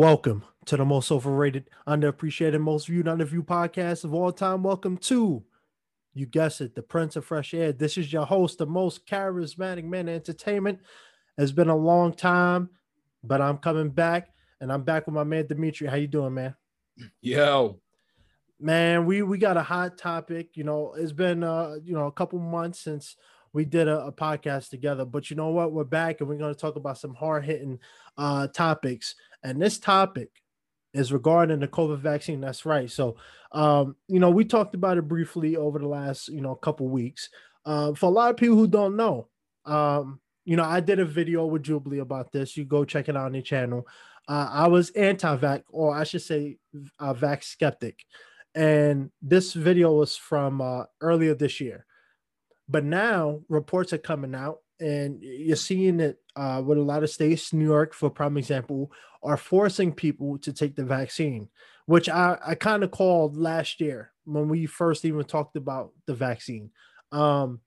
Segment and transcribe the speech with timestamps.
[0.00, 4.62] Welcome to the most overrated, underappreciated, most viewed, underviewed podcast of all time.
[4.62, 5.44] Welcome to,
[6.14, 7.72] you guess it, the Prince of Fresh Air.
[7.72, 10.78] This is your host, the most charismatic man in entertainment.
[11.36, 12.70] It's been a long time,
[13.22, 14.30] but I'm coming back,
[14.62, 15.86] and I'm back with my man Dimitri.
[15.86, 16.54] How you doing, man?
[17.20, 17.78] Yo,
[18.58, 20.56] man, we we got a hot topic.
[20.56, 23.16] You know, it's been uh, you know, a couple months since
[23.52, 25.72] we did a, a podcast together, but you know what?
[25.72, 27.78] We're back, and we're going to talk about some hard hitting
[28.16, 30.30] uh topics and this topic
[30.92, 32.40] is regarding the COVID vaccine.
[32.40, 32.90] That's right.
[32.90, 33.16] So,
[33.52, 37.28] um, you know, we talked about it briefly over the last, you know, couple weeks.
[37.64, 39.28] Uh, for a lot of people who don't know,
[39.66, 42.56] um, you know, I did a video with Jubilee about this.
[42.56, 43.86] You go check it out on the channel.
[44.28, 46.58] Uh, I was anti-vax, or I should say,
[46.98, 48.00] uh, vax skeptic,
[48.54, 51.86] and this video was from uh, earlier this year.
[52.68, 57.10] But now reports are coming out and you're seeing it uh, with a lot of
[57.10, 58.90] states, New York, for prime example,
[59.22, 61.48] are forcing people to take the vaccine,
[61.86, 66.14] which I, I kind of called last year when we first even talked about the
[66.14, 66.70] vaccine.
[67.12, 67.60] Um,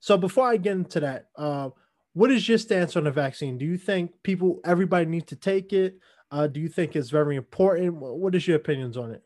[0.00, 1.70] so before I get into that, uh,
[2.14, 3.58] what is your stance on the vaccine?
[3.58, 5.98] Do you think people, everybody needs to take it?
[6.30, 7.94] Uh, do you think it's very important?
[7.94, 9.22] What is your opinions on it?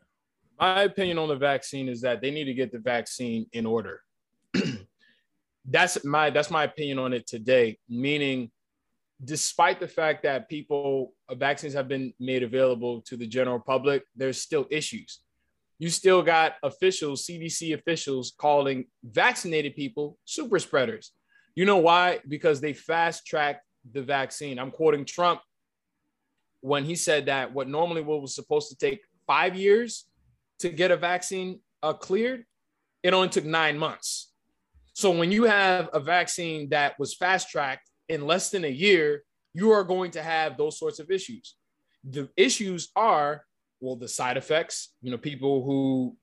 [0.59, 4.01] My opinion on the vaccine is that they need to get the vaccine in order.
[5.65, 7.77] That's my that's my opinion on it today.
[7.87, 8.51] Meaning,
[9.23, 14.03] despite the fact that people uh, vaccines have been made available to the general public,
[14.15, 15.19] there's still issues.
[15.79, 21.11] You still got officials, CDC officials, calling vaccinated people super spreaders.
[21.55, 22.19] You know why?
[22.27, 24.59] Because they fast tracked the vaccine.
[24.59, 25.41] I'm quoting Trump
[26.61, 30.05] when he said that what normally was supposed to take five years
[30.59, 32.45] to get a vaccine uh, cleared,
[33.03, 34.30] it only took nine months.
[35.01, 39.23] So when you have a vaccine that was fast tracked in less than a year,
[39.51, 41.55] you are going to have those sorts of issues.
[42.03, 43.43] The issues are,
[43.79, 46.15] well, the side effects, you know, people who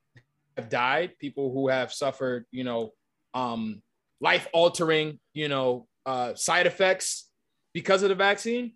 [0.55, 2.93] have died, people who have suffered, you know,
[3.33, 3.81] um,
[4.21, 7.29] life altering, you know, uh, side effects
[7.73, 8.71] because of the vaccine,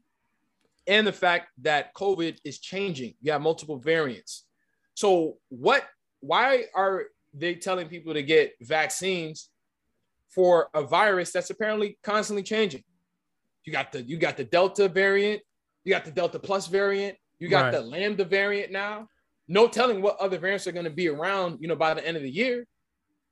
[0.86, 3.14] and the fact that COVID is changing.
[3.22, 4.48] You have multiple variants.
[4.96, 5.86] So, what,
[6.20, 7.04] why are
[7.34, 9.50] they telling people to get vaccines
[10.34, 12.84] for a virus that's apparently constantly changing.
[13.66, 15.42] You got the you got the Delta variant,
[15.84, 17.72] you got the Delta Plus variant, you got right.
[17.72, 19.08] the Lambda variant now.
[19.48, 22.18] No telling what other variants are going to be around, you know, by the end
[22.18, 22.66] of the year.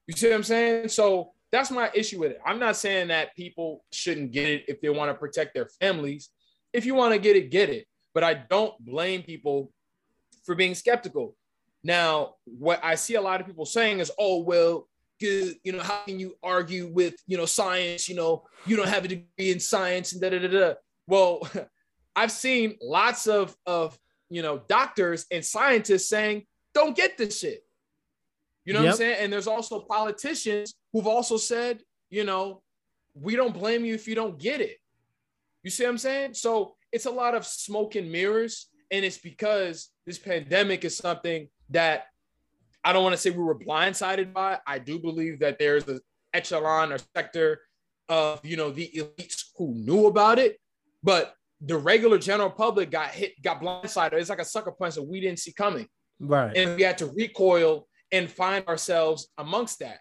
[0.08, 0.90] You see what I'm saying?
[0.90, 2.40] So that's my issue with it.
[2.46, 6.30] I'm not saying that people shouldn't get it if they want to protect their families.
[6.74, 7.88] If you want to get it, get it.
[8.14, 9.72] But I don't blame people
[10.44, 11.36] for being skeptical.
[11.84, 14.88] Now, what I see a lot of people saying is, oh, well,
[15.22, 19.06] you know, how can you argue with, you know, science, you know, you don't have
[19.06, 20.74] a degree in science and da da da da.
[21.08, 21.48] Well,
[22.16, 23.98] I've seen lots of of
[24.30, 27.64] you know doctors and scientists saying, don't get this shit.
[28.66, 28.88] You know yep.
[28.88, 29.18] what I'm saying?
[29.20, 32.62] And there's also politicians who've also said, you know,
[33.14, 34.78] we don't blame you if you don't get it.
[35.64, 36.34] You see what I'm saying?
[36.36, 38.68] So it's a lot of smoke and mirrors.
[38.92, 42.06] And it's because this pandemic is something that
[42.84, 44.54] I don't want to say we were blindsided by.
[44.54, 44.60] It.
[44.66, 46.00] I do believe that there's an
[46.34, 47.62] echelon or sector
[48.10, 50.60] of you know the elites who knew about it,
[51.04, 54.14] but the regular general public got hit, got blindsided.
[54.14, 55.88] It's like a sucker punch that we didn't see coming,
[56.20, 56.56] right?
[56.56, 60.00] And we had to recoil and find ourselves amongst that.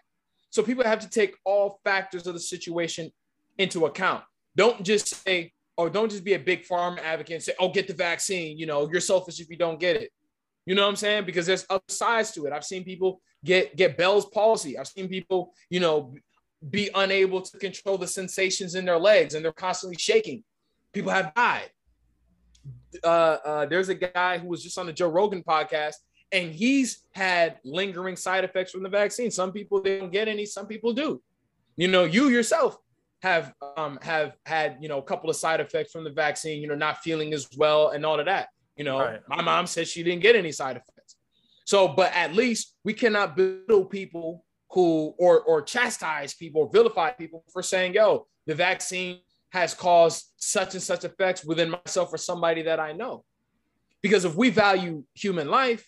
[0.49, 3.11] So people have to take all factors of the situation
[3.57, 4.23] into account.
[4.55, 7.87] Don't just say, or don't just be a Big Pharma advocate and say, "Oh, get
[7.87, 10.11] the vaccine." You know, you're selfish if you don't get it.
[10.65, 11.25] You know what I'm saying?
[11.25, 12.53] Because there's other sides to it.
[12.53, 14.77] I've seen people get get Bell's palsy.
[14.77, 16.13] I've seen people, you know,
[16.69, 20.43] be unable to control the sensations in their legs and they're constantly shaking.
[20.93, 21.69] People have died.
[23.03, 25.95] Uh, uh, there's a guy who was just on the Joe Rogan podcast,
[26.31, 29.31] and he's had lingering side effects from the vaccine.
[29.31, 31.21] Some people don't get any, some people do.
[31.77, 32.77] You know, you yourself
[33.21, 36.61] have um, have had you know a couple of side effects from the vaccine.
[36.61, 38.49] You know, not feeling as well and all of that.
[38.75, 39.19] You know, right.
[39.27, 41.17] my mom said she didn't get any side effects.
[41.65, 47.11] So, but at least we cannot belittle people who or or chastise people or vilify
[47.11, 49.19] people for saying, yo, the vaccine
[49.49, 53.23] has caused such and such effects within myself or somebody that I know.
[54.01, 55.87] Because if we value human life,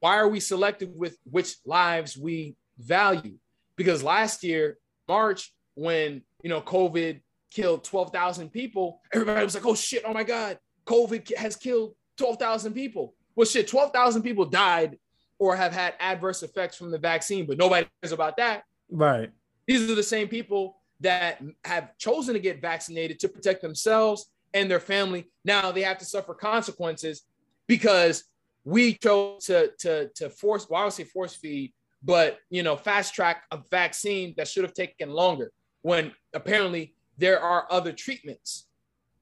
[0.00, 3.36] why are we selective with which lives we value?
[3.76, 4.78] Because last year,
[5.08, 7.20] March, when you know COVID
[7.50, 12.72] killed 12,000 people, everybody was like, oh shit, oh my God, COVID has killed 12,000
[12.72, 13.14] people.
[13.34, 14.98] Well, shit, 12,000 people died
[15.38, 18.64] or have had adverse effects from the vaccine, but nobody cares about that.
[18.90, 19.30] Right.
[19.66, 24.70] These are the same people that have chosen to get vaccinated to protect themselves and
[24.70, 25.30] their family.
[25.44, 27.22] Now they have to suffer consequences
[27.66, 28.24] because
[28.64, 30.68] we chose to to to force.
[30.68, 34.64] Well, I would say force feed, but you know, fast track a vaccine that should
[34.64, 35.52] have taken longer.
[35.82, 38.66] When apparently there are other treatments.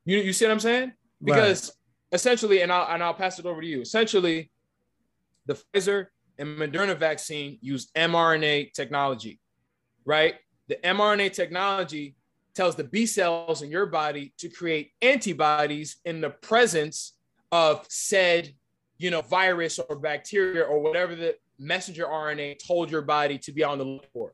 [0.04, 0.92] You you see what I'm saying?
[1.22, 1.72] Because.
[2.14, 3.82] Essentially, and I'll and I'll pass it over to you.
[3.82, 4.50] Essentially,
[5.46, 6.06] the Pfizer
[6.38, 9.40] and Moderna vaccine use mRNA technology,
[10.06, 10.36] right?
[10.68, 12.16] The mRNA technology
[12.54, 17.14] tells the B cells in your body to create antibodies in the presence
[17.52, 18.54] of said,
[18.96, 23.64] you know, virus or bacteria or whatever the messenger RNA told your body to be
[23.64, 24.32] on the look for.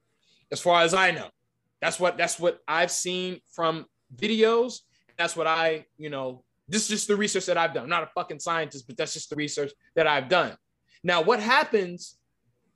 [0.52, 1.28] As far as I know,
[1.80, 4.80] that's what that's what I've seen from videos.
[5.16, 7.84] That's what I, you know, this is just the research that I've done.
[7.84, 10.56] I'm not a fucking scientist, but that's just the research that I've done.
[11.02, 12.17] Now, what happens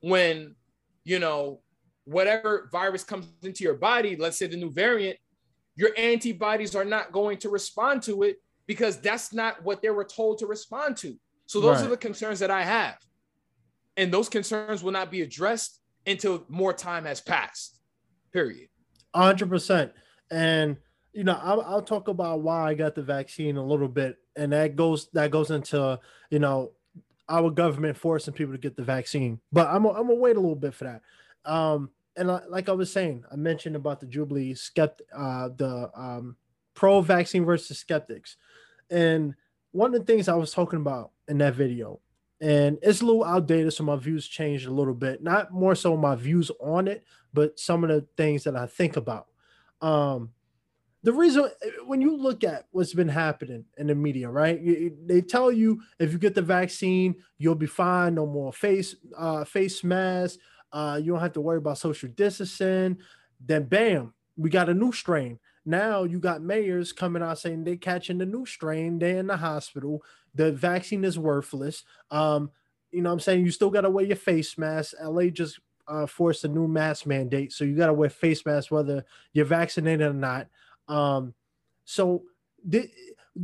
[0.01, 0.57] when,
[1.05, 1.61] you know,
[2.05, 5.17] whatever virus comes into your body, let's say the new variant,
[5.77, 8.37] your antibodies are not going to respond to it
[8.67, 11.17] because that's not what they were told to respond to.
[11.47, 11.87] So those right.
[11.87, 12.97] are the concerns that I have.
[13.97, 17.79] And those concerns will not be addressed until more time has passed.
[18.33, 18.69] Period.
[19.15, 19.91] 100%.
[20.31, 20.77] And
[21.15, 24.53] you know, I'll, I'll talk about why I got the vaccine a little bit and
[24.53, 25.99] that goes that goes into,
[26.31, 26.73] you know,
[27.29, 29.41] our government forcing people to get the vaccine.
[29.53, 31.51] But I'm I'm gonna wait a little bit for that.
[31.51, 36.37] Um, and like I was saying, I mentioned about the Jubilee skept uh, the um,
[36.75, 38.37] pro vaccine versus skeptics,
[38.91, 39.35] and
[39.73, 42.01] one of the things I was talking about in that video,
[42.41, 45.23] and it's a little outdated, so my views changed a little bit.
[45.23, 48.97] Not more so my views on it, but some of the things that I think
[48.97, 49.27] about.
[49.81, 50.31] Um,
[51.05, 51.49] the reason
[51.87, 54.61] when you look at what's been happening in the media, right?
[55.07, 58.17] They tell you if you get the vaccine, you'll be fine.
[58.17, 60.39] No more face uh, face masks
[60.75, 62.99] uh, you don't have to worry about social distancing.
[63.41, 65.39] Then, bam, we got a new strain.
[65.65, 68.99] Now you got mayors coming out saying they're catching the new strain.
[68.99, 70.03] They're in the hospital.
[70.35, 71.85] The vaccine is worthless.
[72.11, 72.51] Um,
[72.91, 73.45] you know what I'm saying?
[73.45, 74.95] You still got to wear your face mask.
[75.01, 77.53] LA just uh, forced a new mask mandate.
[77.53, 80.49] So you got to wear face masks whether you're vaccinated or not.
[80.89, 81.35] Um,
[81.85, 82.25] so
[82.71, 82.91] th-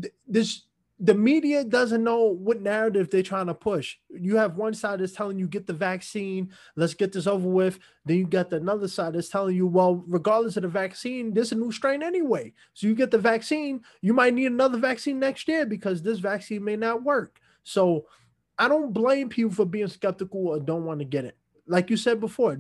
[0.01, 0.63] th- this
[1.03, 3.97] the media doesn't know what narrative they're trying to push.
[4.11, 7.79] You have one side that's telling you get the vaccine, let's get this over with.
[8.05, 11.53] Then you got the another side that's telling you, well, regardless of the vaccine, there's
[11.53, 12.53] a new strain anyway.
[12.75, 16.63] So you get the vaccine, you might need another vaccine next year because this vaccine
[16.63, 17.41] may not work.
[17.63, 18.05] So
[18.59, 21.37] I don't blame people for being skeptical or don't want to get it.
[21.67, 22.59] Like you said before,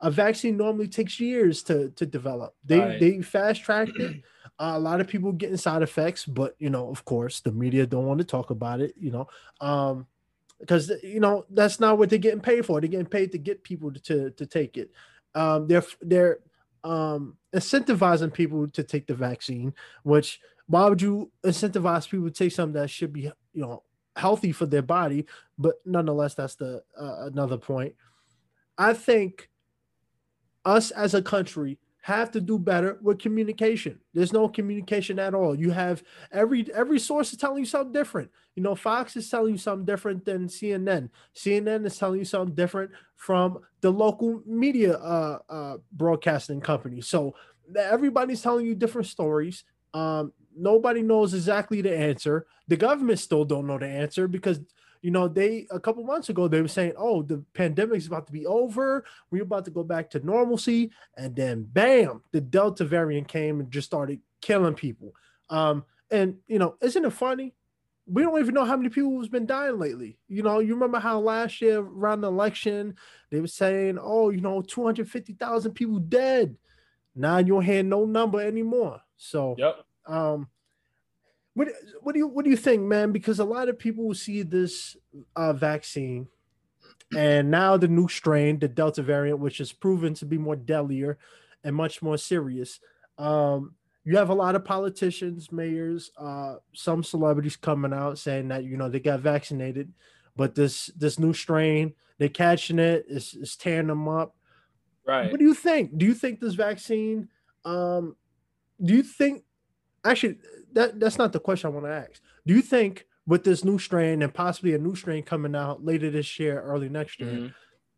[0.00, 2.54] a vaccine normally takes years to to develop.
[2.64, 3.00] They right.
[3.00, 4.22] they fast tracked it.
[4.58, 7.86] Uh, a lot of people getting side effects, but you know, of course, the media
[7.86, 8.94] don't want to talk about it.
[8.98, 9.28] You know,
[9.60, 10.06] um,
[10.60, 12.80] because you know that's not what they're getting paid for.
[12.80, 14.90] They're getting paid to get people to to, to take it.
[15.34, 16.38] Um, they're they're
[16.84, 19.74] um, incentivizing people to take the vaccine.
[20.02, 23.32] Which why would you incentivize people to take something that should be you
[23.62, 23.82] know
[24.14, 25.26] healthy for their body?
[25.58, 27.94] But nonetheless, that's the uh, another point.
[28.78, 29.48] I think
[30.66, 33.98] us as a country have to do better with communication.
[34.14, 35.58] There's no communication at all.
[35.58, 38.30] You have every every source is telling you something different.
[38.54, 41.08] You know, Fox is telling you something different than CNN.
[41.34, 47.00] CNN is telling you something different from the local media uh, uh, broadcasting company.
[47.00, 47.34] So
[47.76, 49.64] everybody's telling you different stories.
[49.92, 52.46] Um, nobody knows exactly the answer.
[52.68, 54.60] The government still don't know the answer because
[55.06, 58.26] you know, they a couple months ago they were saying, "Oh, the pandemic is about
[58.26, 59.04] to be over.
[59.30, 63.70] We're about to go back to normalcy," and then bam, the Delta variant came and
[63.70, 65.14] just started killing people.
[65.48, 67.54] Um, and you know, isn't it funny?
[68.08, 70.18] We don't even know how many people has been dying lately.
[70.26, 72.96] You know, you remember how last year around the election
[73.30, 76.56] they were saying, "Oh, you know, two hundred fifty thousand people dead."
[77.14, 79.02] Now you don't hear no number anymore.
[79.16, 79.84] So, yep.
[80.04, 80.48] Um,
[81.56, 81.68] what
[82.02, 83.12] what do you what do you think, man?
[83.12, 84.94] Because a lot of people will see this
[85.34, 86.28] uh, vaccine,
[87.16, 91.16] and now the new strain, the Delta variant, which is proven to be more deadlier
[91.64, 92.78] and much more serious.
[93.16, 98.64] Um, you have a lot of politicians, mayors, uh, some celebrities coming out saying that
[98.64, 99.94] you know they got vaccinated,
[100.36, 104.36] but this this new strain, they're catching it, it's, it's tearing them up.
[105.06, 105.30] Right.
[105.30, 105.96] What do you think?
[105.96, 107.28] Do you think this vaccine?
[107.64, 108.14] Um,
[108.84, 109.45] do you think
[110.06, 110.38] actually
[110.72, 112.20] that that's not the question I want to ask.
[112.46, 116.10] Do you think with this new strain and possibly a new strain coming out later
[116.10, 117.46] this year, early next year, mm-hmm.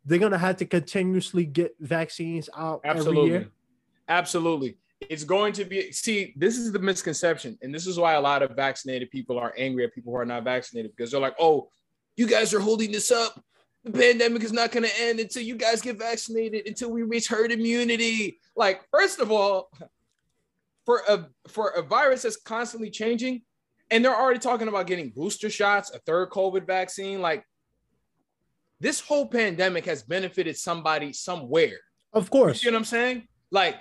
[0.05, 3.19] they're gonna have to continuously get vaccines out Absolutely.
[3.19, 3.51] every year?
[4.07, 4.77] Absolutely.
[5.01, 8.41] It's going to be see, this is the misconception, and this is why a lot
[8.41, 11.69] of vaccinated people are angry at people who are not vaccinated because they're like, oh,
[12.17, 13.41] you guys are holding this up.
[13.85, 17.29] The pandemic is not going to end until you guys get vaccinated, until we reach
[17.29, 18.39] herd immunity.
[18.57, 19.71] Like, first of all,
[20.89, 23.43] for a for a virus that's constantly changing,
[23.91, 27.21] and they're already talking about getting booster shots, a third COVID vaccine.
[27.21, 27.43] Like
[28.79, 31.77] this whole pandemic has benefited somebody somewhere.
[32.11, 32.63] Of course.
[32.63, 33.27] You know what I'm saying?
[33.51, 33.75] Like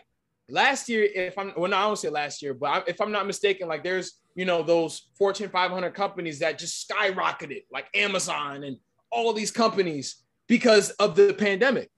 [0.51, 3.27] last year, if I'm well, no, I don't say last year, but if I'm not
[3.27, 8.77] mistaken, like there's you know those Fortune 500 companies that just skyrocketed, like Amazon and
[9.11, 11.89] all these companies because of the pandemic.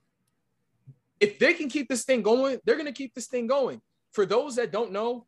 [1.19, 3.81] If they can keep this thing going, they're going to keep this thing going.
[4.13, 5.27] For those that don't know,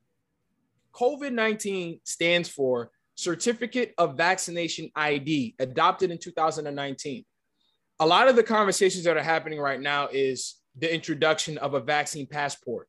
[0.93, 7.25] COVID 19 stands for Certificate of Vaccination ID, adopted in 2019.
[8.01, 11.81] A lot of the conversations that are happening right now is the introduction of a
[11.81, 12.89] vaccine passport.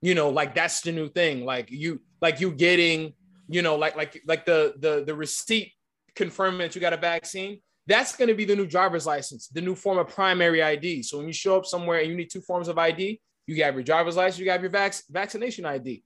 [0.00, 1.44] You know, like that's the new thing.
[1.44, 3.14] Like you, like you getting,
[3.48, 5.72] you know, like like like the the the receipt
[6.14, 7.60] confirming that you got a vaccine.
[7.86, 11.02] That's going to be the new driver's license, the new form of primary ID.
[11.02, 13.74] So when you show up somewhere and you need two forms of ID, you have
[13.74, 16.02] your driver's license, you have your vac- vaccination ID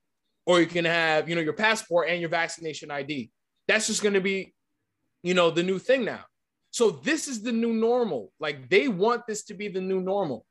[0.47, 3.31] or you can have, you know, your passport and your vaccination ID.
[3.69, 4.55] That's just going to be,
[5.23, 6.25] you know, the new thing now.
[6.71, 8.33] So this is the new normal.
[8.39, 10.45] Like they want this to be the new normal.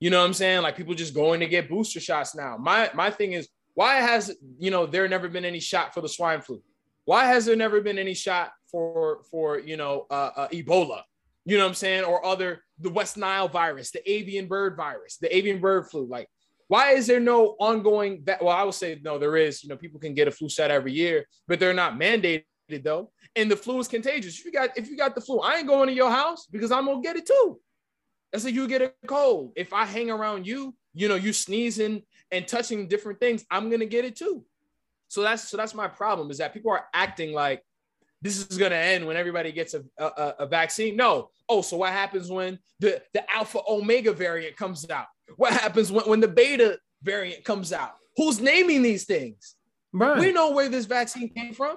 [0.00, 0.62] You know what I'm saying?
[0.62, 2.56] Like people just going to get booster shots now.
[2.56, 6.08] My my thing is why has you know there never been any shot for the
[6.08, 6.62] swine flu?
[7.04, 11.02] Why has there never been any shot for for you know uh, uh, Ebola?
[11.44, 12.04] You know what I'm saying?
[12.04, 16.06] Or other the West Nile virus, the avian bird virus, the avian bird flu.
[16.06, 16.28] Like
[16.68, 18.24] why is there no ongoing?
[18.40, 19.18] Well, I would say no.
[19.18, 19.62] There is.
[19.62, 22.44] You know, people can get a flu shot every year, but they're not mandated
[22.82, 23.12] though.
[23.36, 24.38] And the flu is contagious.
[24.38, 26.72] If you got if you got the flu, I ain't going to your house because
[26.72, 27.60] I'm gonna get it too.
[28.32, 29.52] That's like you get a cold.
[29.56, 33.86] If I hang around you, you know, you sneezing and touching different things, I'm gonna
[33.86, 34.44] get it too.
[35.08, 37.62] So that's so that's my problem is that people are acting like
[38.22, 40.96] this is gonna end when everybody gets a, a, a vaccine.
[40.96, 41.30] No.
[41.48, 45.06] Oh, so what happens when the, the alpha omega variant comes out?
[45.36, 47.92] What happens when, when the beta variant comes out?
[48.16, 49.56] Who's naming these things?
[49.92, 50.18] Right.
[50.18, 51.76] We know where this vaccine came from.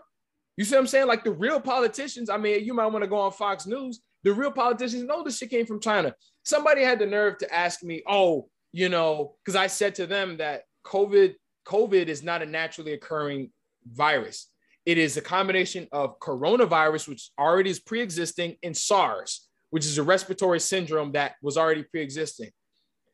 [0.56, 1.08] You see what I'm saying?
[1.08, 4.02] Like the real politicians, I mean, you might want to go on Fox News.
[4.24, 6.16] The real politicians know this shit came from China.
[6.44, 10.38] Somebody had the nerve to ask me, oh, you know, because I said to them
[10.38, 11.36] that COVID,
[11.68, 13.52] COVID is not a naturally occurring
[13.86, 14.50] virus.
[14.86, 20.04] It is a combination of coronavirus, which already is pre-existing, and SARS, which is a
[20.04, 22.50] respiratory syndrome that was already pre-existing.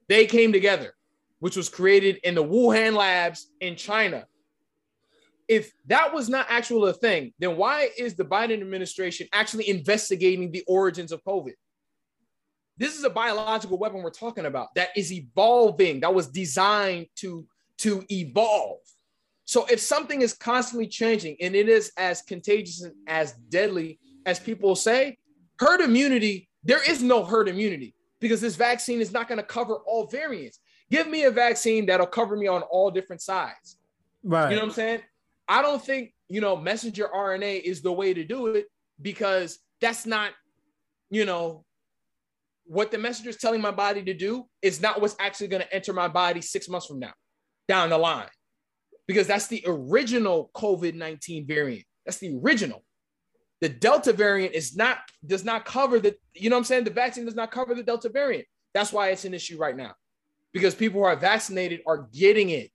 [0.08, 0.94] They came together,
[1.40, 4.26] which was created in the Wuhan labs in China.
[5.48, 10.52] If that was not actually a thing, then why is the Biden administration actually investigating
[10.52, 11.54] the origins of COVID?
[12.78, 17.46] This is a biological weapon we're talking about that is evolving, that was designed to,
[17.80, 18.80] to evolve.
[19.46, 24.40] So if something is constantly changing and it is as contagious and as deadly as
[24.40, 25.18] people say,
[25.64, 29.78] herd immunity, there is no herd immunity because this vaccine is not going to cover
[29.86, 30.60] all variants.
[30.92, 33.78] Give me a vaccine that'll cover me on all different sides.
[34.24, 34.50] Right.
[34.50, 35.02] You know what I'm saying?
[35.48, 38.68] I don't think, you know, messenger RNA is the way to do it
[39.02, 40.32] because that's not,
[41.10, 41.66] you know,
[42.66, 45.74] what the messenger is telling my body to do is not what's actually going to
[45.74, 47.14] enter my body six months from now
[47.68, 48.30] down the line
[49.08, 51.86] because that's the original COVID 19 variant.
[52.06, 52.84] That's the original.
[53.64, 56.84] The Delta variant is not does not cover the, you know what I'm saying?
[56.84, 58.46] The vaccine does not cover the Delta variant.
[58.74, 59.94] That's why it's an issue right now.
[60.52, 62.74] Because people who are vaccinated are getting it.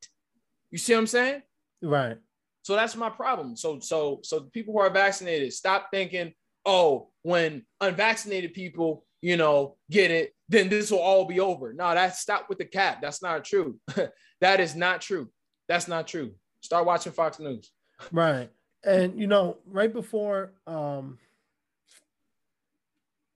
[0.71, 1.43] You see what I'm saying?
[1.83, 2.17] Right.
[2.63, 3.55] So that's my problem.
[3.55, 6.33] So so so people who are vaccinated, stop thinking,
[6.65, 11.75] oh, when unvaccinated people, you know, get it, then this will all be over.
[11.75, 13.03] No, that's stop with the cap.
[13.03, 13.79] That's not true.
[14.41, 15.29] that is not true.
[15.69, 16.33] That's not true.
[16.63, 17.71] Start watching Fox News.
[18.11, 18.49] Right
[18.89, 21.19] and you know, right before um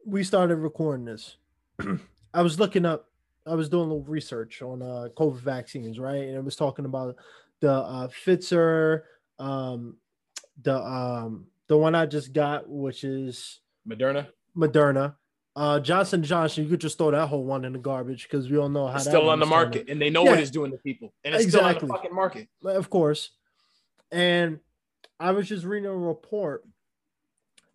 [0.05, 1.37] we started recording this,
[2.35, 3.09] I was looking up,
[3.47, 6.23] I was doing a little research on uh COVID vaccines, right?
[6.23, 7.17] And it was talking about
[7.61, 9.03] the uh Pfizer,
[9.39, 9.97] um
[10.63, 14.29] the um the one I just got, which is Moderna.
[14.57, 15.15] Moderna.
[15.55, 18.57] Uh, Johnson Johnson, you could just throw that whole one in the garbage because we
[18.57, 20.31] all know how it's still on the market, and they know yeah.
[20.31, 21.75] what it's doing to people, and it's exactly.
[21.75, 22.49] still on the fucking market.
[22.65, 23.33] Of course,
[24.11, 24.61] and
[25.21, 26.65] I was just reading a report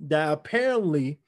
[0.02, 1.20] that apparently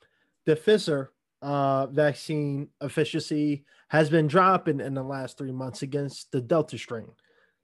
[0.46, 1.08] the Pfizer
[1.42, 7.10] uh, vaccine efficacy has been dropping in the last three months against the Delta strain.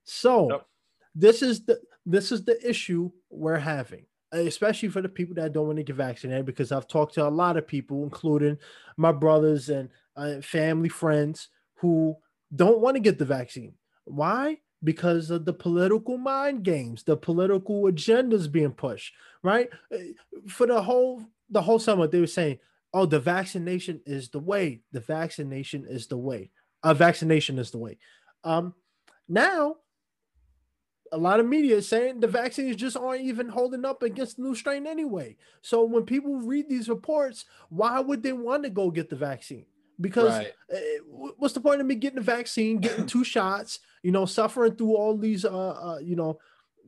[0.04, 0.66] So yep.
[1.14, 5.68] this is the this is the issue we're having, especially for the people that don't
[5.68, 6.46] want to get vaccinated.
[6.46, 8.58] Because I've talked to a lot of people, including
[8.98, 12.16] my brothers and uh, family friends, who
[12.56, 13.74] don't want to get the vaccine.
[14.06, 14.60] Why?
[14.86, 19.14] Because of the political mind games, the political agendas being pushed,
[19.44, 19.70] right?
[19.92, 20.12] Eh,
[20.48, 22.60] for the whole the whole summer, they were saying,
[22.94, 24.82] "Oh, the vaccination is the way.
[24.94, 26.52] The vaccination is the way.
[26.84, 27.98] A uh, vaccination is the way."
[28.44, 28.74] Um,
[29.28, 29.78] now
[31.12, 34.44] a lot of media is saying the vaccines just aren't even holding up against the
[34.44, 35.38] new strain anyway.
[35.62, 39.66] So when people read these reports, why would they want to go get the vaccine?
[40.00, 40.54] Because right.
[40.72, 40.98] Eh,
[41.38, 44.96] what's the point of me getting a vaccine, getting two shots, you know, suffering through
[44.96, 46.38] all these, uh, uh, you know,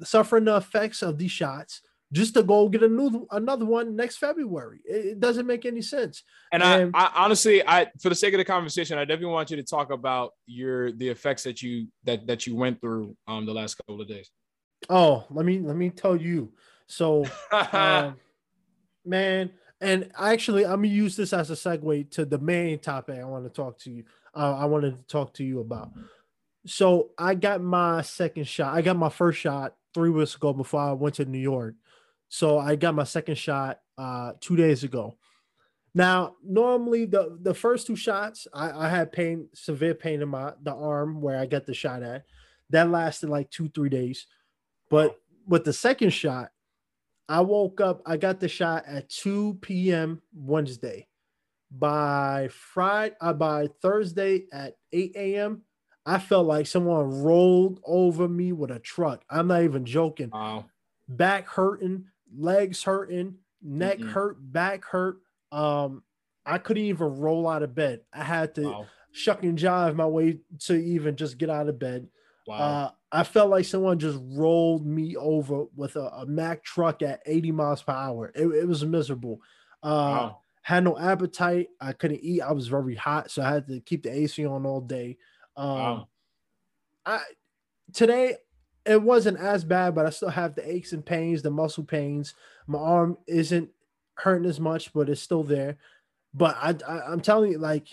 [0.04, 4.18] suffering the effects of these shots just to go get a new another one next
[4.18, 4.80] February.
[4.86, 6.24] It, it doesn't make any sense.
[6.52, 9.52] And, and I, I, honestly, I for the sake of the conversation, I definitely want
[9.52, 13.46] you to talk about your the effects that you that that you went through um
[13.46, 14.30] the last couple of days.
[14.90, 16.54] Oh, let me let me tell you.
[16.88, 17.26] So,
[17.74, 18.16] um,
[19.06, 23.26] man, and actually, I'm gonna use this as a segue to the main topic I
[23.26, 24.04] want to talk to you.
[24.36, 25.92] Uh, I wanted to talk to you about.
[26.66, 28.74] So I got my second shot.
[28.74, 31.76] I got my first shot three weeks ago before I went to New York.
[32.30, 35.18] So I got my second shot uh, two days ago.
[35.94, 40.54] Now, normally the the first two shots, I, I had pain, severe pain in my
[40.62, 42.26] the arm where I got the shot at.
[42.70, 44.28] That lasted like two three days,
[44.90, 46.52] but with the second shot,
[47.30, 48.02] I woke up.
[48.06, 50.22] I got the shot at two p.m.
[50.34, 51.08] Wednesday.
[51.70, 55.64] By Friday, uh, by Thursday at eight a.m.,
[56.06, 59.26] I felt like someone rolled over me with a truck.
[59.30, 60.30] I'm not even joking.
[60.30, 60.66] Wow.
[61.10, 62.06] Back hurting,
[62.38, 65.18] legs hurting, neck mm hurt, back hurt.
[65.52, 66.04] Um,
[66.46, 68.02] I couldn't even roll out of bed.
[68.14, 68.86] I had to wow.
[69.12, 72.08] shuck and jive my way to even just get out of bed.
[72.48, 72.56] Wow.
[72.56, 77.22] Uh, I felt like someone just rolled me over with a, a Mack truck at
[77.26, 78.32] 80 miles per hour.
[78.36, 79.42] It, it was miserable.
[79.82, 80.38] Uh, wow.
[80.62, 81.70] Had no appetite.
[81.80, 82.42] I couldn't eat.
[82.42, 85.18] I was very hot, so I had to keep the AC on all day.
[85.56, 86.08] Um, wow.
[87.06, 87.22] I
[87.94, 88.36] today
[88.86, 92.34] it wasn't as bad, but I still have the aches and pains, the muscle pains.
[92.68, 93.70] My arm isn't
[94.16, 95.78] hurting as much, but it's still there.
[96.34, 97.88] But I, I am telling you, like,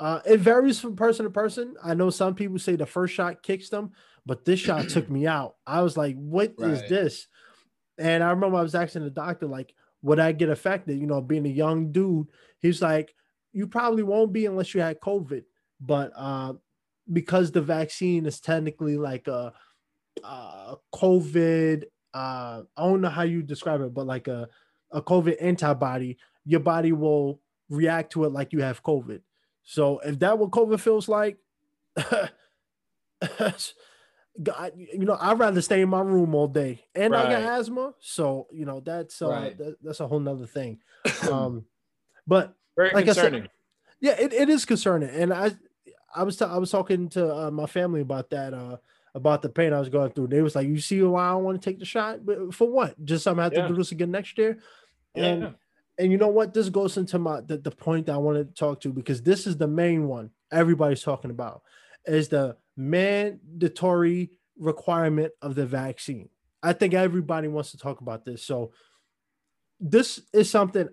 [0.00, 1.74] uh, it varies from person to person.
[1.82, 3.92] I know some people say the first shot kicks them,
[4.24, 5.56] but this shot took me out.
[5.66, 6.70] I was like, "What right.
[6.70, 7.26] is this?"
[7.98, 11.20] And I remember I was asking the doctor, like, "Would I get affected?" You know,
[11.20, 12.28] being a young dude,
[12.60, 13.14] he's like,
[13.52, 15.42] "You probably won't be unless you had COVID."
[15.80, 16.54] But uh,
[17.12, 19.52] because the vaccine is technically like a
[20.22, 21.84] uh, COVID.
[22.14, 24.48] Uh, I don't know how you describe it, but like a
[24.92, 29.20] a COVID antibody, your body will react to it like you have COVID.
[29.70, 31.36] So if that what COVID feels like,
[34.42, 37.26] God, you know, I'd rather stay in my room all day, and right.
[37.26, 39.58] I got asthma, so you know that's uh, right.
[39.58, 40.78] that, that's a whole nother thing.
[41.30, 41.66] Um,
[42.26, 43.42] but very like concerning.
[43.42, 43.50] Said,
[44.00, 45.50] yeah, it, it is concerning, and I
[46.14, 48.54] I was t- I was talking to uh, my family about that.
[48.54, 48.78] Uh,
[49.14, 50.28] about the pain I was going through.
[50.28, 52.24] They was like, "You see why I don't want to take the shot?
[52.24, 53.04] But for what?
[53.04, 53.62] Just so I'm have yeah.
[53.62, 54.60] to do this again next year."
[55.14, 55.50] And yeah.
[55.98, 56.54] And you know what?
[56.54, 59.46] This goes into my the, the point that I wanted to talk to because this
[59.46, 61.62] is the main one everybody's talking about
[62.06, 66.28] is the mandatory requirement of the vaccine.
[66.62, 68.42] I think everybody wants to talk about this.
[68.42, 68.72] So
[69.80, 70.88] this is something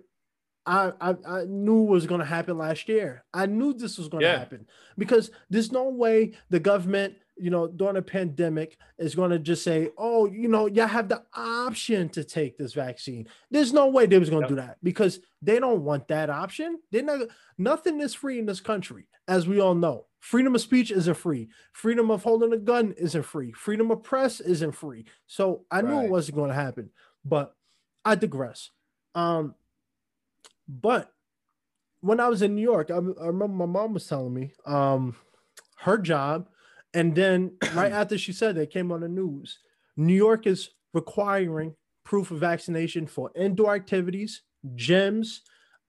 [0.64, 3.24] I, I, I knew was going to happen last year.
[3.32, 4.38] I knew this was going to yeah.
[4.38, 4.66] happen
[4.98, 9.62] because there's no way the government you know, during a pandemic is going to just
[9.62, 13.28] say, oh, you know, you have the option to take this vaccine.
[13.50, 14.56] There's no way they was going to yep.
[14.56, 16.78] do that because they don't want that option.
[16.90, 20.06] They're not, nothing is free in this country, as we all know.
[20.20, 21.48] Freedom of speech isn't free.
[21.72, 23.52] Freedom of holding a gun isn't free.
[23.52, 25.04] Freedom of press isn't free.
[25.26, 26.06] So I knew right.
[26.06, 26.90] it wasn't going to happen,
[27.24, 27.54] but
[28.04, 28.70] I digress.
[29.14, 29.54] Um,
[30.68, 31.12] but
[32.00, 35.16] when I was in New York, I, I remember my mom was telling me, um,
[35.78, 36.48] her job
[36.96, 39.58] and then right after she said that, it came on the news.
[39.98, 44.42] New York is requiring proof of vaccination for indoor activities,
[44.74, 45.40] gyms,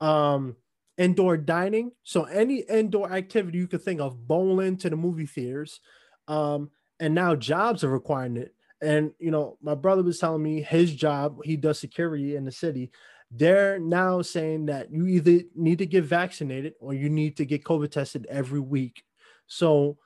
[0.02, 0.58] um,
[0.98, 1.92] indoor dining.
[2.04, 5.80] So any indoor activity you could think of, bowling to the movie theaters.
[6.28, 8.54] Um, and now jobs are requiring it.
[8.82, 12.52] And you know, my brother was telling me his job, he does security in the
[12.52, 12.92] city.
[13.32, 17.64] They're now saying that you either need to get vaccinated or you need to get
[17.64, 19.04] COVID tested every week.
[19.48, 19.98] So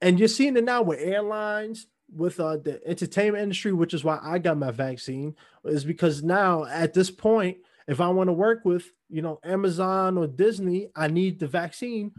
[0.00, 4.18] and you're seeing it now with airlines, with uh, the entertainment industry, which is why
[4.22, 8.64] I got my vaccine, is because now at this point, if I want to work
[8.64, 12.12] with you know Amazon or Disney, I need the vaccine,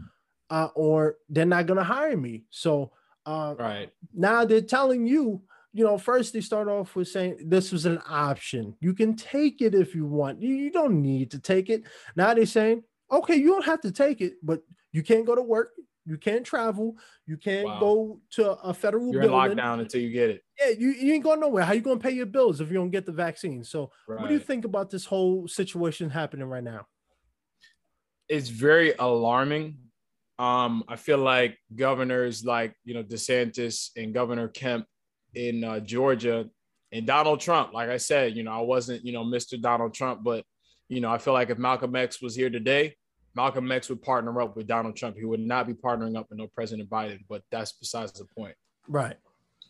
[0.50, 2.44] uh, or they're not gonna hire me.
[2.50, 2.92] So
[3.26, 7.72] uh, right now they're telling you, you know, first they start off with saying this
[7.72, 8.74] was an option.
[8.80, 10.42] You can take it if you want.
[10.42, 11.84] You, you don't need to take it.
[12.16, 14.62] Now they're saying, okay, you don't have to take it, but
[14.92, 15.72] you can't go to work.
[16.08, 16.96] You can't travel.
[17.26, 17.80] You can't wow.
[17.80, 19.52] go to a federal You're building.
[19.52, 20.42] in lockdown until you get it.
[20.58, 21.64] Yeah, you, you ain't going nowhere.
[21.64, 23.62] How you going to pay your bills if you don't get the vaccine?
[23.62, 24.20] So, right.
[24.20, 26.86] what do you think about this whole situation happening right now?
[28.28, 29.76] It's very alarming.
[30.38, 34.86] Um, I feel like governors like you know DeSantis and Governor Kemp
[35.34, 36.48] in uh, Georgia,
[36.92, 37.72] and Donald Trump.
[37.72, 39.60] Like I said, you know, I wasn't, you know, Mr.
[39.60, 40.44] Donald Trump, but
[40.88, 42.96] you know, I feel like if Malcolm X was here today,
[43.38, 45.16] Malcolm X would partner up with Donald Trump.
[45.16, 48.56] He would not be partnering up with no President Biden, but that's besides the point.
[48.88, 49.14] Right.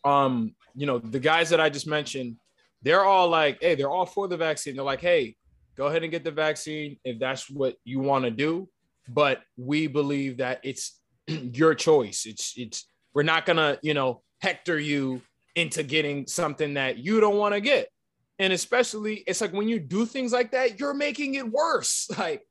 [0.07, 2.37] Um, you know, the guys that I just mentioned,
[2.81, 4.75] they're all like, hey, they're all for the vaccine.
[4.75, 5.37] They're like, hey,
[5.77, 8.71] go ahead and get the vaccine if that's what you want to do.
[9.07, 12.25] But we believe that it's your choice.
[12.25, 15.21] It's it's we're not gonna, you know, hector you
[15.57, 17.91] into getting something that you don't want to get.
[18.39, 22.09] And especially, it's like when you do things like that, you're making it worse.
[22.19, 22.47] Like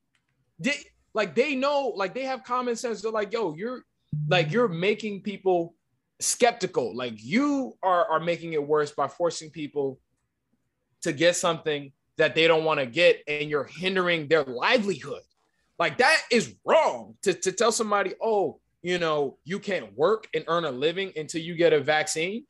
[1.13, 3.01] like they know, like they have common sense.
[3.01, 3.83] They're like, yo, you're
[4.27, 5.75] like you're making people
[6.19, 6.95] skeptical.
[6.95, 9.99] Like you are are making it worse by forcing people
[11.01, 15.21] to get something that they don't want to get, and you're hindering their livelihood.
[15.79, 20.43] Like that is wrong to, to tell somebody, oh, you know, you can't work and
[20.47, 22.45] earn a living until you get a vaccine.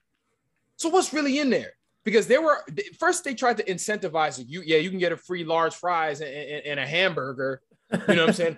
[0.78, 1.74] So what's really in there?
[2.06, 2.64] Because they were
[2.98, 4.62] first they tried to incentivize you.
[4.66, 7.62] Yeah, you can get a free large fries and, and, and a hamburger.
[7.92, 8.58] You know what I'm saying?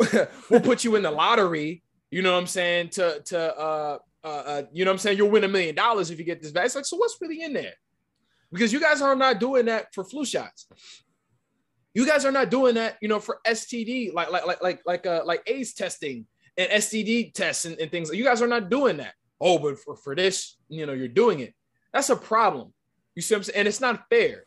[0.50, 1.82] we'll put you in the lottery.
[2.10, 2.90] You know what I'm saying?
[2.90, 5.18] To to uh, uh, uh you know what I'm saying?
[5.18, 6.66] You'll win a million dollars if you get this vaccine.
[6.66, 7.74] It's like, so what's really in there?
[8.52, 10.66] Because you guys are not doing that for flu shots.
[11.92, 15.06] You guys are not doing that, you know, for STD, like like like like like
[15.06, 18.10] uh like AIDS testing and STD tests and, and things.
[18.12, 19.14] You guys are not doing that.
[19.40, 21.54] Oh, but for, for this, you know, you're doing it.
[21.92, 22.72] That's a problem.
[23.14, 23.58] You see what I'm saying?
[23.58, 24.44] And it's not fair.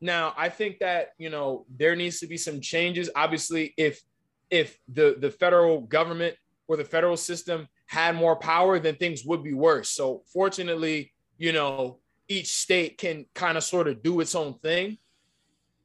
[0.00, 3.10] Now, I think that, you know, there needs to be some changes.
[3.14, 4.02] Obviously, if
[4.50, 6.36] if the the federal government
[6.68, 9.90] or the federal system had more power, then things would be worse.
[9.90, 14.98] So fortunately, you know, each state can kind of sort of do its own thing.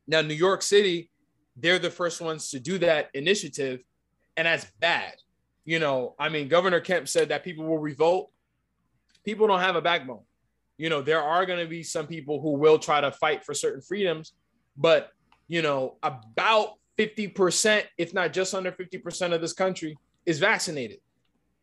[0.08, 1.10] Now, New York City,
[1.56, 3.82] they're the first ones to do that initiative,
[4.36, 5.14] and that's bad.
[5.64, 8.32] You know, I mean, Governor Kemp said that people will revolt.
[9.24, 10.24] People don't have a backbone.
[10.82, 13.54] You know, there are going to be some people who will try to fight for
[13.54, 14.34] certain freedoms,
[14.76, 15.12] but,
[15.48, 20.98] you know, about 50%, if not just under 50% of this country is vaccinated.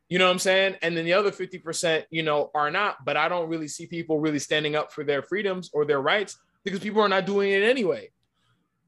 [0.09, 0.77] You know what I'm saying?
[0.83, 4.21] And then the other 50%, you know, are not, but I don't really see people
[4.21, 7.65] really standing up for their freedoms or their rights because people are not doing it
[7.65, 8.11] anyway.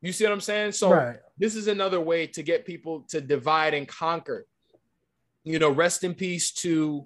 [0.00, 0.72] You see what I'm saying?
[0.72, 1.16] So right.
[1.38, 4.46] this is another way to get people to divide and conquer.
[5.42, 7.04] You know, rest in peace to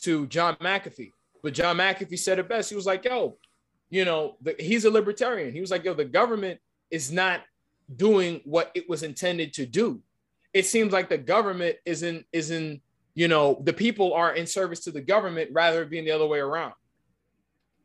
[0.00, 1.12] to John McAfee.
[1.44, 2.70] But John McAfee said it best.
[2.70, 3.36] He was like, "Yo,
[3.90, 5.52] you know, the, he's a libertarian.
[5.52, 6.58] He was like, yo, the government
[6.90, 7.42] is not
[7.94, 10.00] doing what it was intended to do.
[10.52, 12.80] It seems like the government isn't isn't
[13.14, 16.26] you know the people are in service to the government rather than being the other
[16.26, 16.74] way around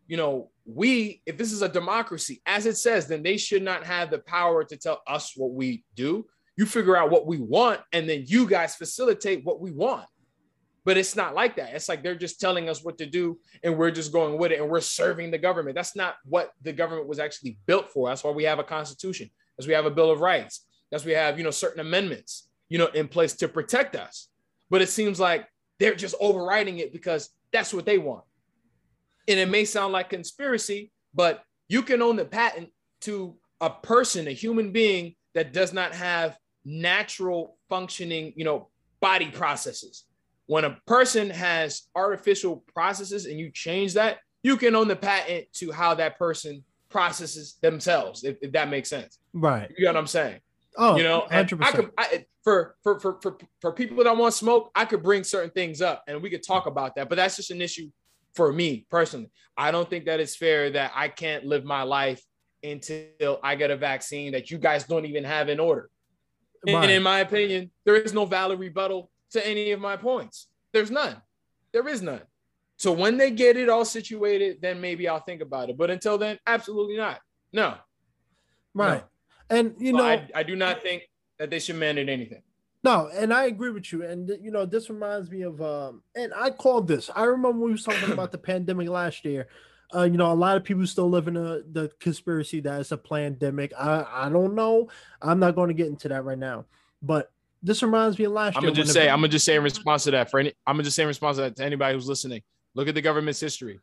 [0.07, 3.83] you know we if this is a democracy as it says then they should not
[3.83, 6.25] have the power to tell us what we do
[6.57, 10.07] you figure out what we want and then you guys facilitate what we want
[10.89, 11.75] but it's not like that.
[11.75, 14.60] It's like they're just telling us what to do and we're just going with it
[14.60, 15.75] and we're serving the government.
[15.75, 18.10] That's not what the government was actually built for.
[18.10, 19.30] That's why we have a constitution.
[19.58, 20.65] Why we have a bill of rights.
[20.89, 24.30] Why we have you know certain amendments you know in place to protect us.
[24.71, 25.45] But it seems like
[25.78, 28.23] they're just overriding it because that's what they want.
[29.28, 32.69] And it may sound like conspiracy, but you can own the patent
[33.02, 38.69] to a person, a human being that does not have natural functioning, you know,
[39.02, 40.06] body processes.
[40.49, 45.45] When a person has artificial processes and you change that, you can own the patent
[45.57, 49.19] to how that person processes themselves, if, if that makes sense.
[49.31, 49.69] Right.
[49.77, 50.39] You know what I'm saying?
[50.75, 51.63] Oh, you know, 100%.
[51.63, 55.23] I could, I, for, for for for for people that want smoke, I could bring
[55.23, 57.09] certain things up and we could talk about that.
[57.09, 57.91] But that's just an issue
[58.33, 59.29] for me personally.
[59.55, 62.23] I don't think that it's fair that I can't live my life
[62.63, 65.91] until I get a vaccine that you guys don't even have in order.
[66.65, 66.75] Right.
[66.75, 70.47] And in my opinion, there is no valid rebuttal to any of my points.
[70.73, 71.21] There's none.
[71.71, 72.21] There is none.
[72.77, 75.77] So when they get it all situated, then maybe I'll think about it.
[75.77, 77.19] But until then, absolutely not.
[77.51, 77.75] No.
[78.73, 79.03] Right.
[79.49, 79.57] No.
[79.57, 81.03] And you know, I, I do not think
[81.39, 82.41] that they should mandate anything.
[82.83, 84.05] No, and I agree with you.
[84.05, 87.09] And you know, this reminds me of um, and I called this.
[87.13, 89.47] I remember we were talking about the pandemic last year.
[89.93, 92.91] Uh, you know, a lot of people still live in a, the conspiracy that it's
[92.91, 93.73] a pandemic.
[93.77, 94.87] I I don't know.
[95.21, 96.65] I'm not going to get into that right now.
[97.01, 98.69] But this reminds me of last I'm year.
[98.69, 100.53] I'm gonna just say, the- I'm gonna just say in response to that for any,
[100.65, 102.41] I'm gonna just say in response to that to anybody who's listening.
[102.75, 103.79] Look at the government's history.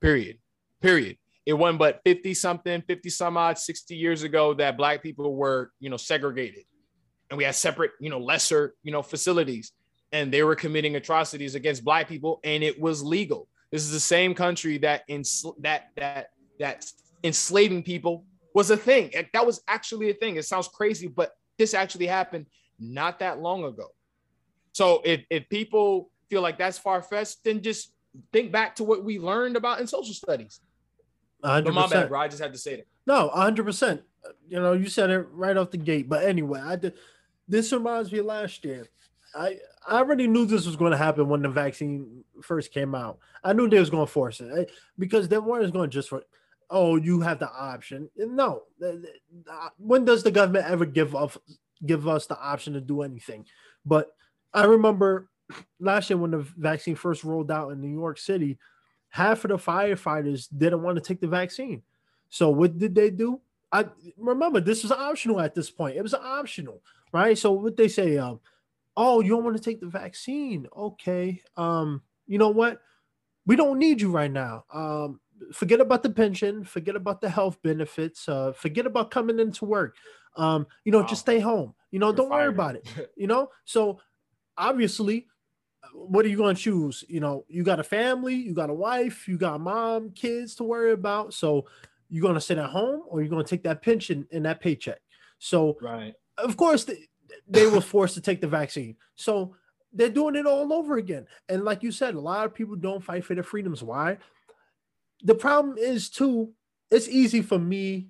[0.00, 0.38] Period.
[0.80, 5.34] Period it wasn't but 50 something 50 some odd 60 years ago that black people
[5.34, 6.64] were you know segregated
[7.30, 9.72] and we had separate you know lesser you know facilities
[10.12, 14.00] and they were committing atrocities against black people and it was legal this is the
[14.00, 15.22] same country that in
[15.60, 16.84] that that that
[17.24, 21.74] enslaving people was a thing that was actually a thing it sounds crazy but this
[21.74, 22.46] actually happened
[22.82, 23.88] not that long ago
[24.72, 27.92] so if, if people feel like that's far-fetched then just
[28.32, 30.60] think back to what we learned about in social studies.
[31.44, 31.64] 100%.
[31.64, 32.20] But my bad, bro.
[32.20, 32.86] I just had to say that.
[33.06, 34.02] No, 100%.
[34.48, 36.08] You know, you said it right off the gate.
[36.08, 36.94] But anyway, I did.
[37.48, 38.86] This reminds me of last year.
[39.34, 43.18] I I already knew this was going to happen when the vaccine first came out.
[43.42, 44.64] I knew they was going to force it eh,
[44.98, 46.22] because they weren't going to just for,
[46.70, 48.08] oh, you have the option.
[48.16, 48.62] No,
[49.78, 51.32] when does the government ever give up
[51.84, 53.44] give us the option to do anything?
[53.84, 54.14] But
[54.54, 55.28] I remember
[55.80, 58.58] last year when the vaccine first rolled out in New York City,
[59.08, 61.82] half of the firefighters didn't want to take the vaccine.
[62.28, 63.40] So what did they do?
[63.70, 65.96] I remember this was optional at this point.
[65.96, 67.36] It was optional, right?
[67.36, 68.40] So what they say, um,
[68.96, 70.66] oh, you don't want to take the vaccine?
[70.76, 72.80] Okay, um, you know what?
[73.46, 74.64] We don't need you right now.
[74.72, 75.20] Um,
[75.52, 79.96] forget about the pension, forget about the health benefits, uh, forget about coming into work.
[80.36, 81.06] Um, you know, wow.
[81.06, 81.74] just stay home.
[81.90, 82.40] You know, You're don't fired.
[82.40, 83.10] worry about it.
[83.16, 84.00] You know, so
[84.56, 85.26] obviously
[85.92, 87.04] what are you going to choose?
[87.08, 90.64] You know, you got a family, you got a wife, you got mom, kids to
[90.64, 91.34] worry about.
[91.34, 91.66] So
[92.08, 94.60] you're going to sit at home or you're going to take that pension and that
[94.60, 95.00] paycheck.
[95.38, 96.14] So, right.
[96.38, 97.08] Of course, they,
[97.48, 98.96] they were forced to take the vaccine.
[99.16, 99.54] So
[99.92, 101.26] they're doing it all over again.
[101.48, 103.82] And like you said, a lot of people don't fight for their freedoms.
[103.82, 104.18] Why?
[105.22, 106.52] The problem is too.
[106.90, 108.08] It's easy for me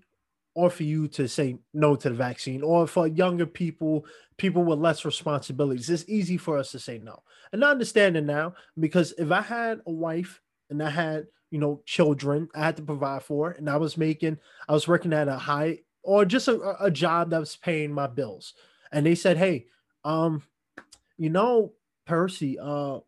[0.54, 4.04] or for you to say no to the vaccine, or for younger people,
[4.36, 5.88] people with less responsibilities.
[5.88, 7.22] It's easy for us to say no.
[7.52, 11.58] And I understand it now because if I had a wife and I had, you
[11.58, 14.38] know, children I had to provide for, and I was making,
[14.68, 18.06] I was working at a high or just a, a job that was paying my
[18.06, 18.54] bills.
[18.90, 19.66] And they said, Hey,
[20.04, 20.42] um,
[21.16, 21.72] you know,
[22.06, 22.98] Percy, uh,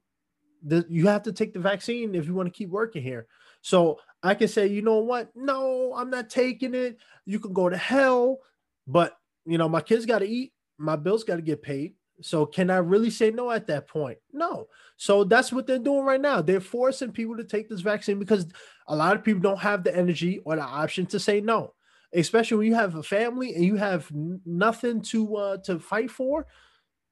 [0.65, 3.27] the, you have to take the vaccine if you want to keep working here.
[3.61, 5.31] So I can say, you know what?
[5.35, 6.99] No, I'm not taking it.
[7.27, 8.39] You can go to hell,
[8.87, 11.95] but you know, my kids got to eat, my bills got to get paid.
[12.23, 14.19] So can I really say no at that point?
[14.33, 14.69] No.
[14.97, 16.41] So that's what they're doing right now.
[16.41, 18.47] They're forcing people to take this vaccine because
[18.87, 21.75] a lot of people don't have the energy or the option to say no.
[22.15, 24.09] Especially when you have a family and you have
[24.47, 26.47] nothing to uh, to fight for,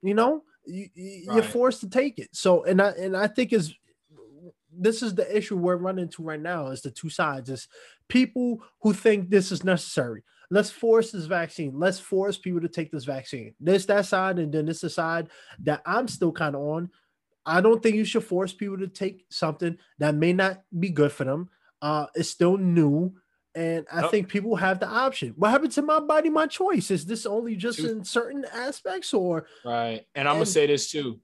[0.01, 1.45] you know, you, you're right.
[1.45, 2.29] forced to take it.
[2.33, 3.75] So and I and I think is
[4.73, 7.51] this is the issue we're running into right now is the two sides.
[7.51, 7.69] Is
[8.09, 10.23] people who think this is necessary.
[10.51, 11.79] Let's force this vaccine.
[11.79, 13.55] Let's force people to take this vaccine.
[13.61, 15.29] This that side and then this the side
[15.63, 16.91] that i'm still kind of on.
[17.45, 21.13] I don't think you should force people to take something that may not be good
[21.13, 21.49] for them.
[21.81, 23.15] Uh it's still new
[23.55, 25.35] and I think people have the option.
[25.37, 26.91] What happened to my body, my choice?
[26.91, 30.07] Is this only just in certain aspects, or right?
[30.15, 31.21] And I'm and, gonna say this too.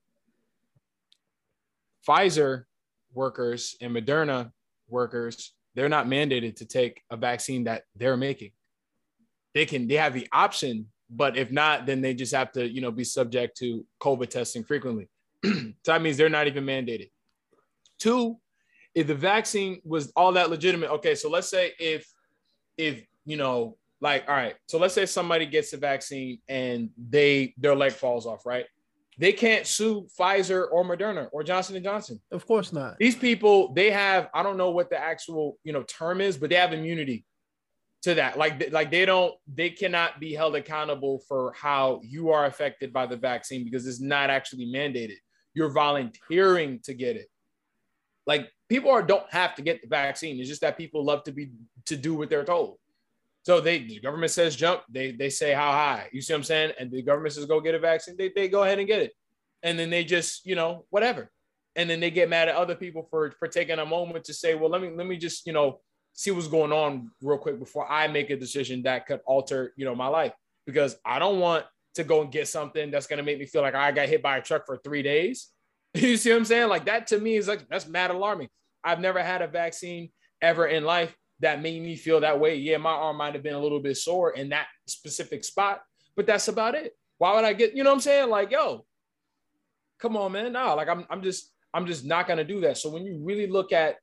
[2.07, 2.65] Pfizer
[3.13, 4.53] workers and Moderna
[4.89, 8.53] workers, they're not mandated to take a vaccine that they're making.
[9.55, 12.81] They can, they have the option, but if not, then they just have to, you
[12.81, 15.09] know, be subject to COVID testing frequently.
[15.45, 17.11] so that means they're not even mandated.
[17.99, 18.39] Two,
[18.95, 22.07] if the vaccine was all that legitimate, okay, so let's say if,
[22.79, 27.55] if, you know, like, all right, so let's say somebody gets the vaccine and they,
[27.59, 28.65] their leg falls off, right?
[29.19, 32.21] They can't sue Pfizer or Moderna or Johnson and Johnson.
[32.31, 32.99] Of course not.
[32.99, 36.51] These people, they have I don't know what the actual you know term is, but
[36.51, 37.27] they have immunity
[38.03, 38.39] to that.
[38.39, 43.07] Like like they don't they cannot be held accountable for how you are affected by
[43.07, 45.17] the vaccine because it's not actually mandated.
[45.53, 47.27] You're volunteering to get it.
[48.25, 50.39] Like people are don't have to get the vaccine.
[50.39, 51.51] It's just that people love to be
[51.89, 52.79] to do what they're told.
[53.43, 56.09] So they the government says jump, they they say how high.
[56.13, 56.73] You see what I'm saying?
[56.79, 59.13] And the government says go get a vaccine, they, they go ahead and get it.
[59.63, 61.31] And then they just, you know, whatever.
[61.75, 64.55] And then they get mad at other people for for taking a moment to say,
[64.55, 65.81] well, let me let me just, you know,
[66.13, 69.85] see what's going on real quick before I make a decision that could alter, you
[69.85, 70.35] know, my life.
[70.67, 73.75] Because I don't want to go and get something that's gonna make me feel like
[73.75, 75.49] I got hit by a truck for three days.
[75.95, 76.69] you see what I'm saying?
[76.69, 78.49] Like that to me is like that's mad alarming.
[78.85, 80.11] I've never had a vaccine
[80.43, 82.57] ever in life that made me feel that way.
[82.57, 85.83] Yeah, my arm might have been a little bit sore in that specific spot,
[86.17, 86.97] but that's about it.
[87.19, 88.31] Why would I get, you know what I'm saying?
[88.31, 88.85] Like, yo,
[89.99, 90.53] come on, man.
[90.53, 92.79] No, like I'm I'm just I'm just not gonna do that.
[92.79, 93.97] So when you really look at,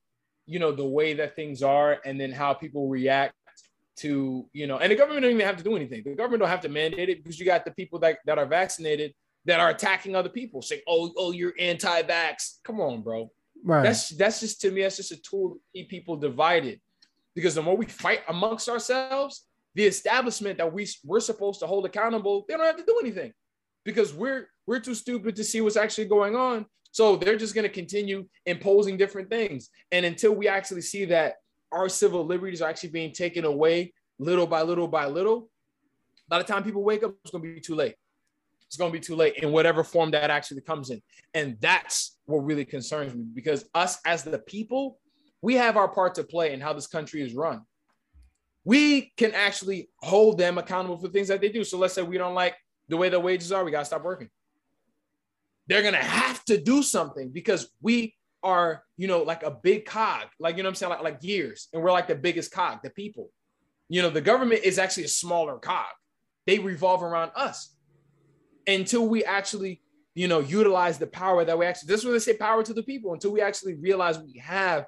[0.45, 3.33] you know, the way that things are and then how people react
[3.97, 6.03] to, you know, and the government don't even have to do anything.
[6.03, 8.45] The government don't have to mandate it because you got the people that, that are
[8.45, 9.13] vaccinated
[9.45, 12.57] that are attacking other people, saying, Oh, oh, you're anti-vax.
[12.63, 13.31] Come on, bro.
[13.63, 13.83] Right.
[13.83, 16.79] That's that's just to me, that's just a tool to keep people divided
[17.35, 19.45] because the more we fight amongst ourselves,
[19.75, 23.33] the establishment that we we're supposed to hold accountable, they don't have to do anything
[23.83, 26.65] because we're we're too stupid to see what's actually going on.
[26.91, 31.35] So they're just going to continue imposing different things, and until we actually see that
[31.71, 35.49] our civil liberties are actually being taken away little by little by little,
[36.29, 37.95] by the time people wake up, it's going to be too late.
[38.67, 41.01] it's going to be too late in whatever form that actually comes in.
[41.33, 44.99] And that's what really concerns me because us as the people,
[45.41, 47.61] we have our part to play in how this country is run.
[48.63, 51.63] We can actually hold them accountable for things that they do.
[51.63, 52.55] So let's say we don't like
[52.89, 54.29] the way the wages are, we got to stop working.
[55.67, 59.85] They're going to have to do something because we are, you know, like a big
[59.85, 60.91] cog, like, you know I'm saying?
[60.91, 61.67] Like, like gears.
[61.73, 63.31] And we're like the biggest cog, the people.
[63.89, 65.93] You know, the government is actually a smaller cog.
[66.45, 67.75] They revolve around us
[68.67, 69.81] until we actually,
[70.13, 72.73] you know, utilize the power that we actually, this is what they say power to
[72.73, 74.85] the people, until we actually realize we have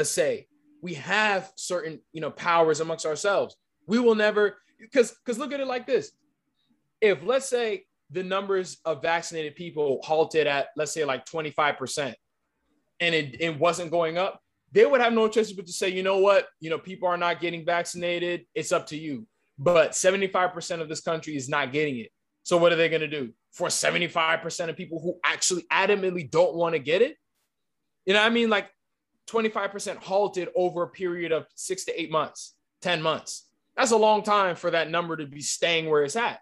[0.00, 0.46] a say.
[0.82, 3.54] We have certain, you know, powers amongst ourselves.
[3.86, 6.12] We will never, because because look at it like this.
[7.00, 12.14] If let's say the numbers of vaccinated people halted at let's say like 25%
[12.98, 14.40] and it, it wasn't going up,
[14.72, 17.16] they would have no choice but to say, you know what, you know, people are
[17.16, 18.46] not getting vaccinated.
[18.54, 19.26] It's up to you.
[19.58, 22.10] But 75% of this country is not getting it.
[22.42, 26.54] So what are they going to do for 75% of people who actually adamantly don't
[26.54, 27.16] want to get it?
[28.06, 28.70] You know, I mean, like
[29.30, 33.46] 25% halted over a period of six to eight months, 10 months.
[33.76, 36.40] That's a long time for that number to be staying where it's at.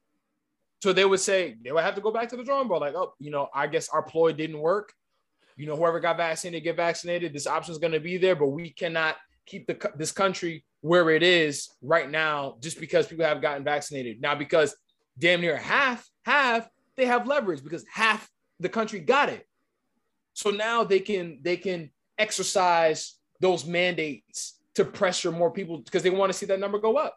[0.83, 2.95] So they would say they would have to go back to the drawing board, like,
[2.95, 4.93] oh, you know, I guess our ploy didn't work.
[5.57, 7.33] You know, whoever got vaccinated, get vaccinated.
[7.33, 11.11] This option is going to be there, but we cannot keep the this country where
[11.11, 14.21] it is right now just because people have gotten vaccinated.
[14.21, 14.77] Now, because
[15.19, 19.47] damn near half have, they have leverage because half the country got it.
[20.35, 26.11] So now they can they can exercise those mandates to pressure more people because they
[26.11, 27.17] want to see that number go up.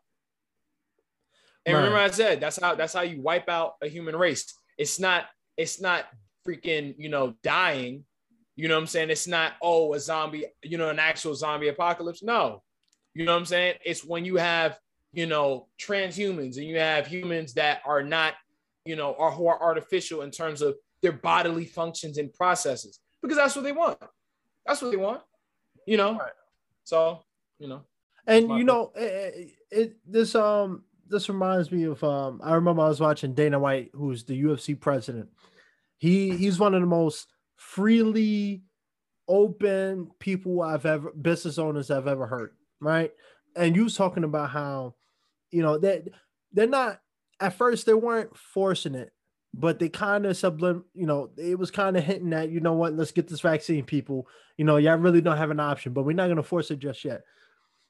[1.65, 1.83] And right.
[1.83, 4.53] remember, I said that's how that's how you wipe out a human race.
[4.77, 5.25] It's not
[5.57, 6.05] it's not
[6.47, 8.03] freaking you know dying.
[8.55, 9.09] You know what I'm saying?
[9.09, 12.23] It's not oh a zombie you know an actual zombie apocalypse.
[12.23, 12.63] No,
[13.13, 13.75] you know what I'm saying?
[13.85, 14.79] It's when you have
[15.13, 18.33] you know transhumans and you have humans that are not
[18.85, 23.37] you know are who are artificial in terms of their bodily functions and processes because
[23.37, 23.99] that's what they want.
[24.65, 25.21] That's what they want.
[25.85, 26.17] You know.
[26.17, 26.31] Right.
[26.83, 27.19] So
[27.59, 27.81] you know.
[28.27, 32.89] And you know, it, it, this um this reminds me of um I remember I
[32.89, 35.29] was watching Dana White, who's the UFC president.
[35.97, 38.63] He he's one of the most freely
[39.27, 43.11] open people I've ever business owners I've ever heard, right?
[43.55, 44.95] And you was talking about how,
[45.51, 46.13] you know, that they're,
[46.53, 47.01] they're not
[47.39, 49.11] at first they weren't forcing it,
[49.53, 52.73] but they kind of sublim, you know, it was kind of hinting at, you know
[52.73, 54.27] what, let's get this vaccine, people.
[54.57, 57.03] You know, y'all really don't have an option, but we're not gonna force it just
[57.03, 57.21] yet.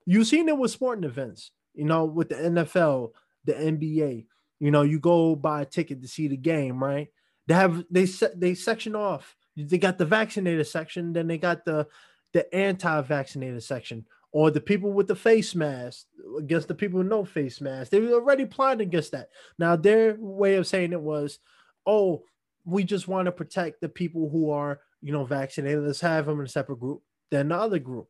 [0.06, 3.12] You've seen it with sporting events you know, with the NFL,
[3.46, 4.26] the NBA.
[4.60, 7.08] You know, you go buy a ticket to see the game, right?
[7.48, 9.36] They have they set they section off.
[9.58, 11.88] They got the vaccinated section, then they got the
[12.34, 16.06] the anti-vaccinated section, or the people with the face mask
[16.38, 17.92] against the people with no face mask.
[17.92, 19.30] They were already plotting against that.
[19.60, 21.40] Now their way of saying it was,
[21.86, 22.24] oh,
[22.64, 25.84] we just want to protect the people who are, you know, vaccinated.
[25.84, 28.08] Let's have them in a separate group than the other group.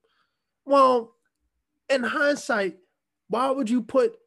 [0.66, 1.16] Well,
[1.90, 2.78] in hindsight,
[3.30, 4.18] why would you put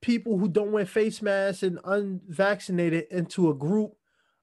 [0.00, 3.94] people who don't wear face masks and unvaccinated into a group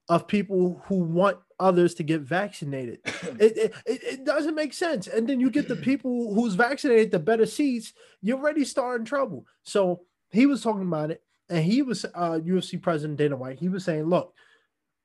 [0.08, 3.00] of people who want others to get vaccinated?
[3.06, 5.08] it, it, it doesn't make sense.
[5.08, 9.46] And then you get the people who's vaccinated the better seats, you're already starting trouble.
[9.64, 13.60] So he was talking about it, and he was uh, UFC president Dana White.
[13.60, 14.34] He was saying, "Look,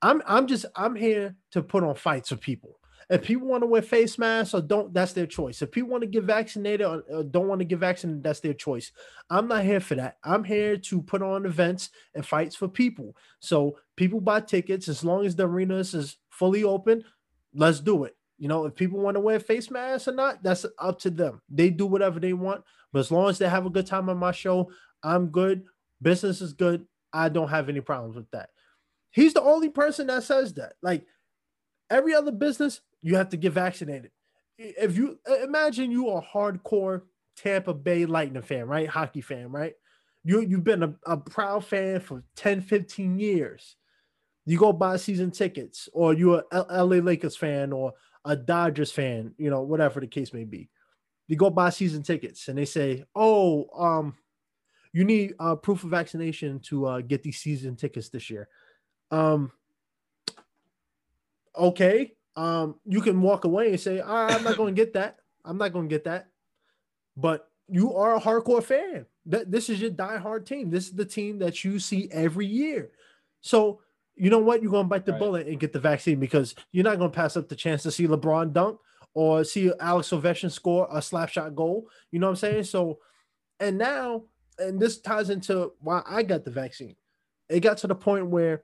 [0.01, 2.79] I'm I'm just I'm here to put on fights for people.
[3.09, 5.61] If people want to wear face masks or don't, that's their choice.
[5.61, 8.53] If people want to get vaccinated or, or don't want to get vaccinated, that's their
[8.53, 8.91] choice.
[9.29, 10.17] I'm not here for that.
[10.23, 13.15] I'm here to put on events and fights for people.
[13.39, 17.03] So people buy tickets as long as the arenas is fully open.
[17.53, 18.15] Let's do it.
[18.37, 21.41] You know, if people want to wear face masks or not, that's up to them.
[21.49, 22.63] They do whatever they want.
[22.91, 24.71] But as long as they have a good time on my show,
[25.03, 25.63] I'm good.
[26.01, 26.85] Business is good.
[27.13, 28.49] I don't have any problems with that.
[29.11, 30.73] He's the only person that says that.
[30.81, 31.05] Like
[31.89, 34.11] every other business, you have to get vaccinated.
[34.57, 37.03] If you imagine you are hardcore
[37.37, 38.87] Tampa Bay Lightning fan, right?
[38.87, 39.73] Hockey fan, right?
[40.23, 43.75] You, you've been a, a proud fan for 10, 15 years.
[44.45, 47.93] You go buy season tickets, or you're a LA Lakers fan or
[48.25, 50.69] a Dodgers fan, you know, whatever the case may be.
[51.27, 54.15] You go buy season tickets and they say, oh, um,
[54.93, 58.47] you need uh, proof of vaccination to uh, get these season tickets this year.
[59.11, 59.51] Um,
[61.57, 65.17] okay, um, you can walk away and say, I'm not going to get that.
[65.43, 66.29] I'm not going to get that.
[67.17, 69.05] But you are a hardcore fan.
[69.25, 70.69] This is your die-hard team.
[70.69, 72.91] This is the team that you see every year.
[73.41, 73.81] So
[74.15, 74.61] you know what?
[74.61, 75.19] You're going to bite the right.
[75.19, 77.91] bullet and get the vaccine because you're not going to pass up the chance to
[77.91, 78.79] see LeBron dunk
[79.13, 81.87] or see Alex Ovechkin score a slap shot goal.
[82.11, 82.63] You know what I'm saying?
[82.63, 82.99] So,
[83.59, 84.23] and now,
[84.57, 86.95] and this ties into why I got the vaccine.
[87.49, 88.63] It got to the point where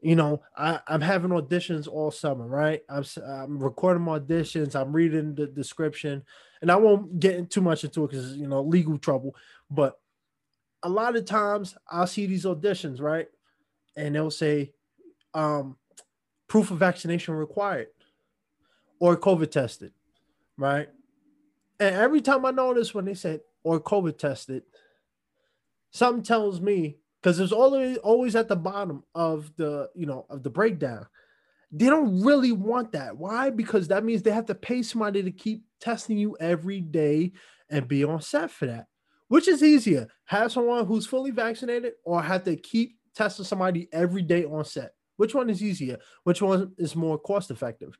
[0.00, 2.82] you know, I, I'm having auditions all summer, right?
[2.88, 6.22] I'm, I'm recording my auditions, I'm reading the description,
[6.62, 9.34] and I won't get too much into it because, you know, legal trouble.
[9.70, 9.98] But
[10.82, 13.26] a lot of times I'll see these auditions, right?
[13.96, 14.72] And they'll say,
[15.38, 15.76] um,
[16.48, 17.86] proof of vaccination required
[18.98, 19.92] or COVID tested,
[20.56, 20.88] right?
[21.78, 24.64] And every time I notice when they said or COVID tested,
[25.92, 30.42] something tells me because it's always always at the bottom of the you know of
[30.42, 31.06] the breakdown.
[31.70, 33.16] They don't really want that.
[33.16, 33.50] Why?
[33.50, 37.32] Because that means they have to pay somebody to keep testing you every day
[37.70, 38.86] and be on set for that.
[39.28, 40.08] Which is easier?
[40.24, 44.92] Have someone who's fully vaccinated or have to keep testing somebody every day on set?
[45.18, 45.98] Which one is easier?
[46.22, 47.98] Which one is more cost effective?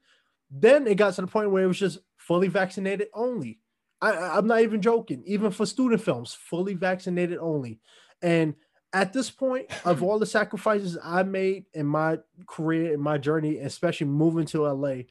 [0.51, 3.59] Then it got to the point where it was just fully vaccinated only.
[4.01, 5.25] I, am not even joking.
[5.27, 7.81] Even for student films, fully vaccinated only.
[8.23, 8.55] And
[8.93, 13.59] at this point of all the sacrifices I made in my career, in my journey,
[13.59, 15.03] especially moving to LA,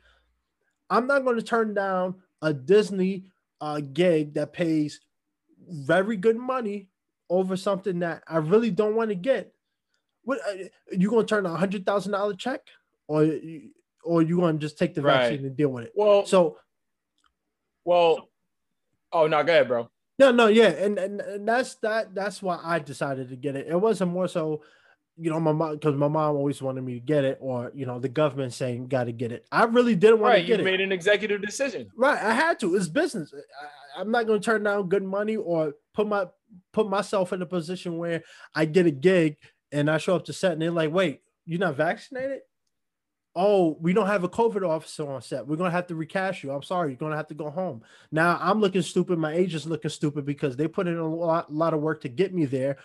[0.89, 3.25] I'm not going to turn down a Disney
[3.59, 5.01] uh, gig that pays
[5.67, 6.87] very good money
[7.29, 9.53] over something that I really don't want to get.
[10.27, 12.59] What uh, you going to turn a hundred thousand dollar check,
[13.07, 13.31] or
[14.03, 15.45] or you going to just take the vaccine right.
[15.45, 15.93] and deal with it?
[15.95, 16.57] Well, so,
[17.85, 18.27] well,
[19.13, 19.89] oh no, go ahead, bro.
[20.19, 22.13] No, no, yeah, and, and and that's that.
[22.13, 23.67] That's why I decided to get it.
[23.69, 24.63] It wasn't more so,
[25.15, 27.85] you know, my mom because my mom always wanted me to get it, or you
[27.85, 29.47] know, the government saying got to get it.
[29.49, 30.63] I really didn't want right, to get it.
[30.63, 30.71] you it.
[30.71, 31.87] made an executive decision.
[31.95, 32.75] Right, I had to.
[32.75, 33.33] It's business.
[33.33, 36.25] I, I'm not going to turn down good money or put my
[36.73, 38.23] put myself in a position where
[38.53, 39.37] I get a gig
[39.71, 42.41] and I show up to set and they're like, "Wait, you're not vaccinated?
[43.37, 45.47] oh, we don't have a COVID officer on set.
[45.47, 46.51] We're gonna have to recast you.
[46.51, 47.83] I'm sorry, you're gonna have to go home.
[48.11, 49.19] Now I'm looking stupid.
[49.19, 52.33] My agent's looking stupid because they put in a lot, lot of work to get
[52.33, 52.77] me there,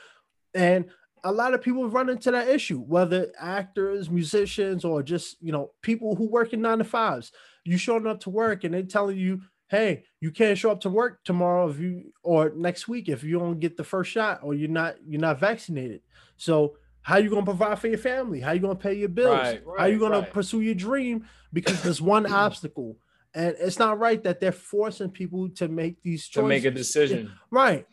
[0.55, 0.85] and
[1.25, 5.73] a lot of people run into that issue, whether actors, musicians, or just you know
[5.81, 7.33] people who work in nine to fives.
[7.65, 9.41] You showing up to work and they're telling you,
[9.73, 13.39] hey, you can't show up to work tomorrow if you or next week if you
[13.39, 16.03] don't get the first shot or you're not you're not vaccinated.
[16.37, 18.39] So how you gonna provide for your family?
[18.39, 19.39] How you gonna pay your bills?
[19.39, 20.33] Right, right, How you gonna right.
[20.33, 21.25] pursue your dream?
[21.55, 22.99] Because there's one obstacle,
[23.35, 26.45] and it's not right that they're forcing people to make these choices.
[26.45, 27.87] To make a decision, right?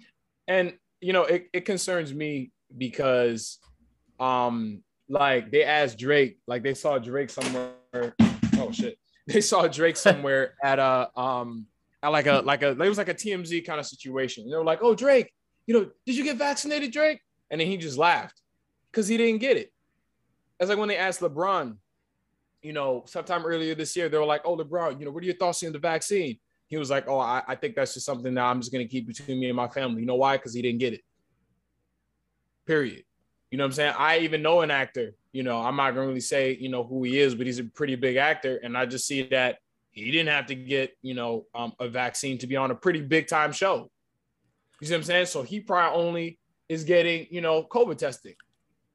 [0.49, 3.57] And you know, it, it concerns me because,
[4.19, 8.15] um, like they asked Drake, like they saw Drake somewhere.
[8.57, 8.99] Oh shit!
[9.29, 11.67] They saw Drake somewhere at a um
[12.01, 14.43] at like a like a it was like a TMZ kind of situation.
[14.43, 15.31] And they were like, "Oh Drake,
[15.67, 17.21] you know, did you get vaccinated, Drake?"
[17.51, 18.41] And then he just laughed
[18.91, 19.71] because he didn't get it.
[20.59, 21.77] It's like when they asked LeBron,
[22.61, 25.27] you know, sometime earlier this year, they were like, "Oh, LeBron, you know, what are
[25.27, 28.33] your thoughts on the vaccine?" He was like, "Oh, I, I think that's just something
[28.33, 30.37] that I'm just going to keep between me and my family." You know why?
[30.37, 31.01] Because he didn't get it.
[32.65, 33.03] Period.
[33.51, 33.93] You know what I'm saying?
[33.97, 35.15] I even know an actor.
[35.31, 37.63] You know, I'm not to really say you know who he is, but he's a
[37.63, 39.57] pretty big actor, and I just see that
[39.91, 43.01] he didn't have to get you know um, a vaccine to be on a pretty
[43.01, 43.89] big time show.
[44.81, 45.25] You see what I'm saying?
[45.27, 48.35] So he probably only is getting you know COVID testing.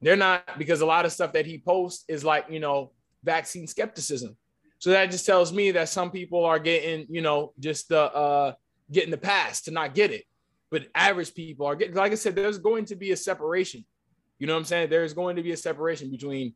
[0.01, 2.91] They're not because a lot of stuff that he posts is like, you know,
[3.23, 4.37] vaccine skepticism.
[4.79, 8.53] So that just tells me that some people are getting, you know, just the uh
[8.91, 10.25] getting the pass to not get it.
[10.69, 13.85] But average people are getting like I said, there's going to be a separation.
[14.39, 14.89] You know what I'm saying?
[14.89, 16.53] There's going to be a separation between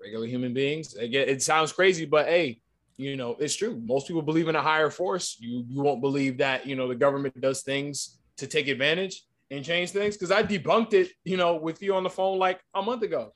[0.00, 0.94] regular human beings.
[0.94, 2.60] Again, it sounds crazy, but hey,
[2.96, 3.80] you know, it's true.
[3.84, 5.36] Most people believe in a higher force.
[5.40, 9.64] You you won't believe that, you know, the government does things to take advantage and
[9.64, 12.82] change things because I debunked it, you know, with you on the phone like a
[12.82, 13.32] month ago.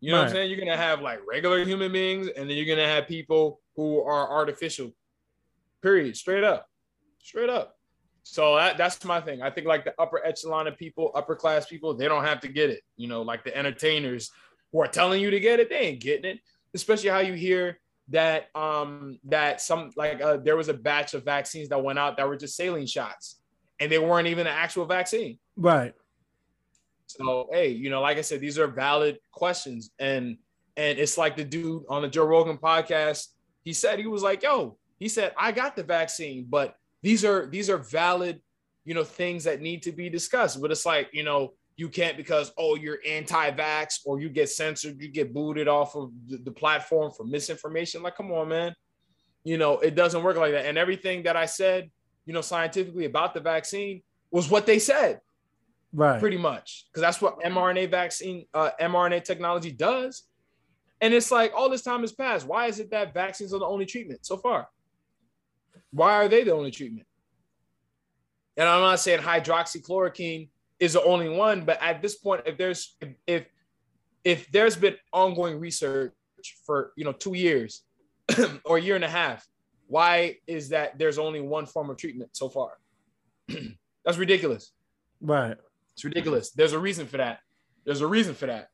[0.00, 0.22] You know right.
[0.22, 0.50] what I'm saying?
[0.50, 4.30] You're gonna have like regular human beings, and then you're gonna have people who are
[4.30, 4.92] artificial.
[5.82, 6.16] Period.
[6.16, 6.66] Straight up.
[7.22, 7.75] Straight up.
[8.28, 9.40] So that, that's my thing.
[9.40, 12.48] I think like the upper echelon of people, upper class people, they don't have to
[12.48, 12.82] get it.
[12.96, 14.32] You know, like the entertainers
[14.72, 16.40] who are telling you to get it, they ain't getting it.
[16.74, 21.24] Especially how you hear that um that some like uh, there was a batch of
[21.24, 23.36] vaccines that went out that were just saline shots
[23.78, 25.38] and they weren't even an actual vaccine.
[25.56, 25.94] Right.
[27.06, 30.36] So hey, you know, like I said, these are valid questions, and
[30.76, 33.28] and it's like the dude on the Joe Rogan podcast.
[33.62, 37.46] He said he was like, "Yo," he said, "I got the vaccine, but these are
[37.46, 38.40] these are valid,
[38.84, 42.16] you know, things that need to be discussed." But it's like, you know, you can't
[42.16, 46.52] because oh you're anti-vax or you get censored, you get booted off of the, the
[46.52, 48.02] platform for misinformation.
[48.02, 48.74] Like, come on, man.
[49.44, 50.66] You know, it doesn't work like that.
[50.66, 51.90] And everything that I said,
[52.24, 55.20] you know, scientifically about the vaccine was what they said
[55.96, 60.24] right pretty much because that's what mrna vaccine uh, mrna technology does
[61.00, 63.66] and it's like all this time has passed why is it that vaccines are the
[63.66, 64.68] only treatment so far
[65.92, 67.06] why are they the only treatment
[68.56, 72.96] and i'm not saying hydroxychloroquine is the only one but at this point if there's
[73.26, 73.46] if
[74.24, 76.12] if there's been ongoing research
[76.64, 77.82] for you know two years
[78.64, 79.46] or a year and a half,
[79.86, 82.72] why is that there's only one form of treatment so far?
[84.04, 84.72] That's ridiculous.
[85.20, 85.56] Right.
[85.94, 86.50] It's ridiculous.
[86.50, 87.38] There's a reason for that.
[87.84, 88.68] There's a reason for that.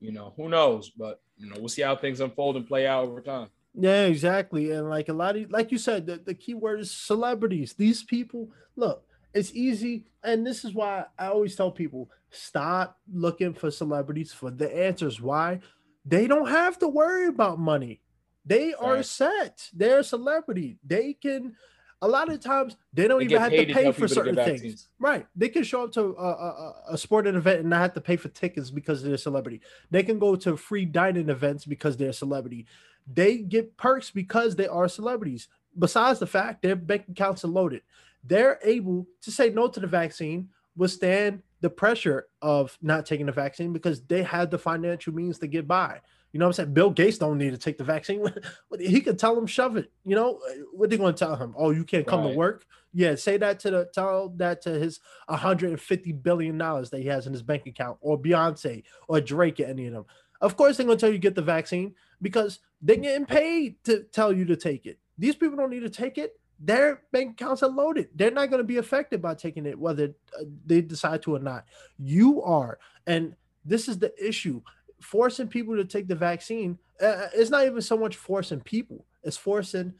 [0.00, 0.90] You know, who knows?
[0.90, 3.48] But you know, we'll see how things unfold and play out over time.
[3.74, 4.70] Yeah, exactly.
[4.70, 7.74] And like a lot of, like you said, the, the key word is celebrities.
[7.74, 10.04] These people, look, it's easy.
[10.22, 15.20] And this is why I always tell people stop looking for celebrities for the answers.
[15.20, 15.60] Why?
[16.04, 18.00] They don't have to worry about money.
[18.46, 19.04] They are right.
[19.04, 19.70] set.
[19.72, 20.76] They're a celebrity.
[20.84, 21.56] They can,
[22.02, 24.88] a lot of times, they don't they even have to pay for certain things.
[24.98, 25.26] Right.
[25.34, 28.16] They can show up to a, a, a, sporting event and not have to pay
[28.16, 29.60] for tickets because they're a celebrity.
[29.90, 32.66] They can go to free dining events because they're a celebrity.
[33.12, 35.48] They get perks because they are celebrities.
[35.78, 37.82] Besides the fact their bank accounts are loaded,
[38.22, 43.32] they're able to say no to the vaccine, withstand the pressure of not taking the
[43.32, 46.00] vaccine because they had the financial means to get by.
[46.34, 46.74] You know what I'm saying?
[46.74, 48.26] Bill Gates don't need to take the vaccine.
[48.80, 49.92] he could tell them shove it.
[50.04, 50.40] You know
[50.72, 51.54] what they going to tell him?
[51.56, 52.32] Oh, you can't come right.
[52.32, 52.66] to work.
[52.92, 57.28] Yeah, say that to the tell that to his 150 billion dollars that he has
[57.28, 60.06] in his bank account, or Beyonce, or Drake, or any of them.
[60.40, 64.02] Of course, they're going to tell you get the vaccine because they're getting paid to
[64.02, 64.98] tell you to take it.
[65.16, 66.40] These people don't need to take it.
[66.58, 68.08] Their bank accounts are loaded.
[68.12, 71.38] They're not going to be affected by taking it, whether uh, they decide to or
[71.38, 71.64] not.
[71.96, 72.80] You are.
[73.06, 74.62] And this is the issue.
[75.04, 79.04] Forcing people to take the vaccine, uh, uh it's not even so much forcing people,
[79.22, 79.94] it's forcing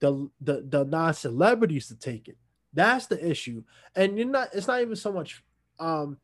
[0.00, 2.36] the, the, the non celebrities to take it.
[2.72, 3.62] That's the issue.
[3.94, 5.42] And you're not, it's not even so much
[5.78, 6.18] um,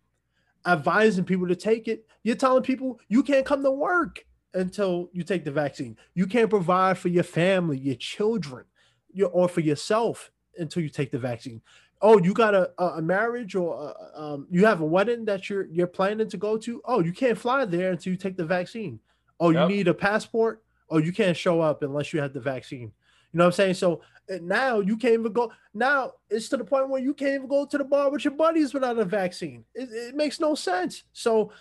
[0.66, 2.06] advising people to take it.
[2.22, 5.96] You're telling people you can't come to work until you take the vaccine.
[6.14, 8.64] You can't provide for your family, your children,
[9.12, 11.60] your, or for yourself until you take the vaccine.
[12.06, 15.64] Oh, you got a, a marriage or a, um, you have a wedding that you're
[15.66, 16.82] you're planning to go to.
[16.84, 19.00] Oh, you can't fly there until you take the vaccine.
[19.40, 19.70] Oh, yep.
[19.70, 20.62] you need a passport.
[20.90, 22.92] Oh, you can't show up unless you have the vaccine.
[23.32, 23.74] You know what I'm saying?
[23.74, 25.50] So eh, now you can't even go.
[25.72, 28.34] Now it's to the point where you can't even go to the bar with your
[28.34, 29.64] buddies without a vaccine.
[29.74, 31.04] It, it makes no sense.
[31.14, 31.52] So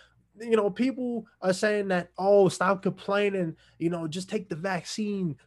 [0.42, 5.38] you know, people are saying that, oh, stop complaining, you know, just take the vaccine.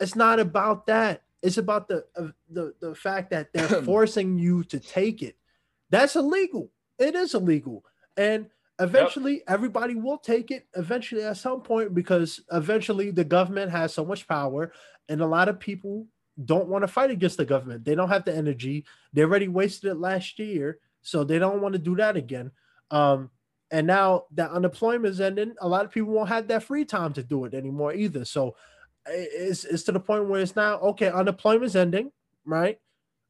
[0.00, 1.22] It's not about that.
[1.42, 5.36] It's about the uh, the the fact that they're forcing you to take it.
[5.90, 6.70] That's illegal.
[6.98, 7.84] It is illegal.
[8.16, 8.46] And
[8.78, 9.42] eventually yep.
[9.48, 14.26] everybody will take it eventually at some point because eventually the government has so much
[14.26, 14.72] power
[15.08, 16.06] and a lot of people
[16.44, 17.84] don't want to fight against the government.
[17.84, 18.84] They don't have the energy.
[19.12, 22.50] They already wasted it last year, so they don't want to do that again.
[22.90, 23.30] Um,
[23.70, 27.12] and now that unemployment is ending, a lot of people won't have that free time
[27.14, 28.24] to do it anymore either.
[28.24, 28.56] So
[29.06, 32.12] it's, it's to the point where it's now okay, unemployment's ending,
[32.44, 32.78] right?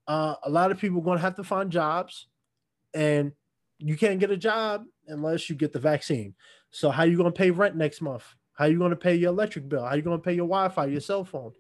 [0.07, 2.27] Uh, a lot of people are going to have to find jobs,
[2.95, 3.33] and
[3.79, 6.35] you can't get a job unless you get the vaccine.
[6.71, 8.25] So how are you going to pay rent next month?
[8.55, 9.83] How are you going to pay your electric bill?
[9.83, 11.53] How are you going to pay your Wi-Fi, your cell phone?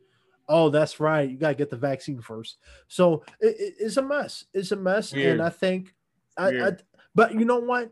[0.48, 1.30] Oh, that's right.
[1.30, 2.58] You got to get the vaccine first.
[2.88, 4.44] So it, it, it's a mess.
[4.52, 5.32] It's a mess, Weird.
[5.32, 5.94] and I think,
[6.36, 6.72] I, I,
[7.14, 7.90] but you know what?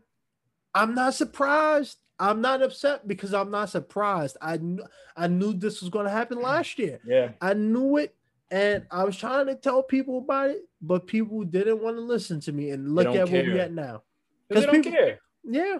[0.75, 1.97] I'm not surprised.
[2.19, 4.37] I'm not upset because I'm not surprised.
[4.41, 4.81] I kn-
[5.15, 6.43] I knew this was going to happen mm.
[6.43, 6.99] last year.
[7.05, 8.15] Yeah, I knew it,
[8.51, 12.39] and I was trying to tell people about it, but people didn't want to listen
[12.41, 12.71] to me.
[12.71, 13.43] And look at care.
[13.43, 14.03] where we at now.
[14.47, 15.19] Because they don't people, care.
[15.43, 15.79] Yeah,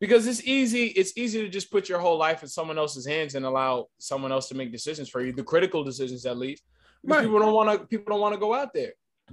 [0.00, 0.88] because it's easy.
[0.88, 4.32] It's easy to just put your whole life in someone else's hands and allow someone
[4.32, 6.62] else to make decisions for you, the critical decisions at least.
[7.02, 7.22] Right.
[7.22, 7.86] People don't want to.
[7.86, 8.92] People don't want to go out there.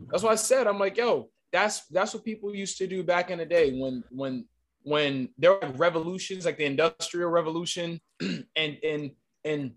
[0.09, 3.29] That's why I said I'm like, yo, that's that's what people used to do back
[3.31, 4.45] in the day when when
[4.85, 9.11] when there were revolutions like the industrial revolution and and
[9.43, 9.71] and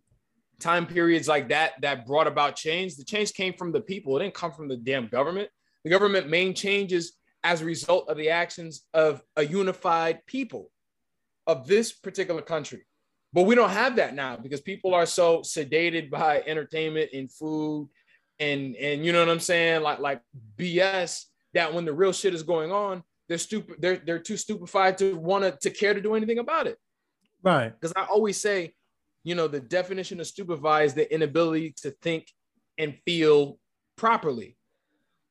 [0.61, 4.17] time periods like that that brought about change the change came from the people.
[4.17, 5.49] It didn't come from the damn government.
[5.85, 10.71] The government made changes as a result of the actions of a unified people
[11.47, 12.85] of this particular country.
[13.33, 17.89] But we don't have that now because people are so sedated by entertainment and food
[18.39, 19.83] and and you know what i'm saying?
[19.83, 20.21] Like like
[20.59, 23.77] bs that when the real shit is going on they're stupid.
[23.79, 26.79] They're they're too stupefied to want to to care to do anything about it.
[27.43, 27.73] Right.
[27.73, 28.75] Because I always say,
[29.23, 32.27] you know, the definition of stupefied is the inability to think
[32.79, 33.59] and feel
[33.97, 34.57] properly.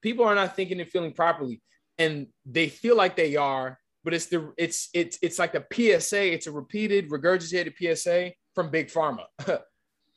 [0.01, 1.61] People are not thinking and feeling properly,
[1.97, 6.33] and they feel like they are, but it's the it's it's it's like a PSA.
[6.33, 9.25] It's a repeated, regurgitated PSA from Big Pharma.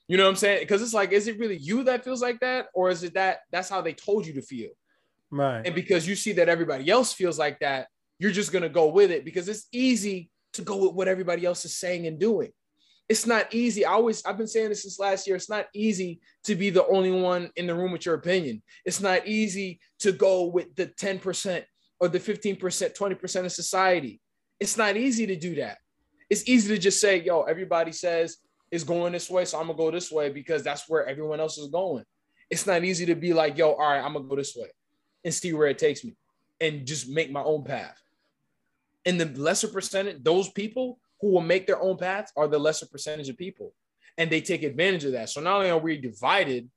[0.06, 0.60] you know what I'm saying?
[0.60, 3.40] Because it's like, is it really you that feels like that, or is it that
[3.50, 4.70] that's how they told you to feel?
[5.30, 5.62] Right.
[5.64, 8.88] And because you see that everybody else feels like that, you're just going to go
[8.88, 12.50] with it because it's easy to go with what everybody else is saying and doing.
[13.08, 13.84] It's not easy.
[13.84, 15.34] I always, I've been saying this since last year.
[15.34, 18.62] It's not easy to be the only one in the room with your opinion.
[18.84, 21.64] It's not easy to go with the 10%
[21.98, 24.20] or the 15%, 20% of society.
[24.60, 25.78] It's not easy to do that.
[26.28, 28.36] it's easy to just say, yo, everybody says
[28.70, 31.58] it's going this way, so I'm gonna go this way because that's where everyone else
[31.58, 32.04] is going.
[32.48, 34.70] It's not easy to be like, yo, all right, I'm gonna go this way
[35.24, 36.16] and see where it takes me
[36.60, 38.00] and just make my own path.
[39.06, 42.86] And the lesser percentage, those people who will make their own paths are the lesser
[42.86, 43.72] percentage of people.
[44.18, 45.30] And they take advantage of that.
[45.30, 46.68] So not only are we divided,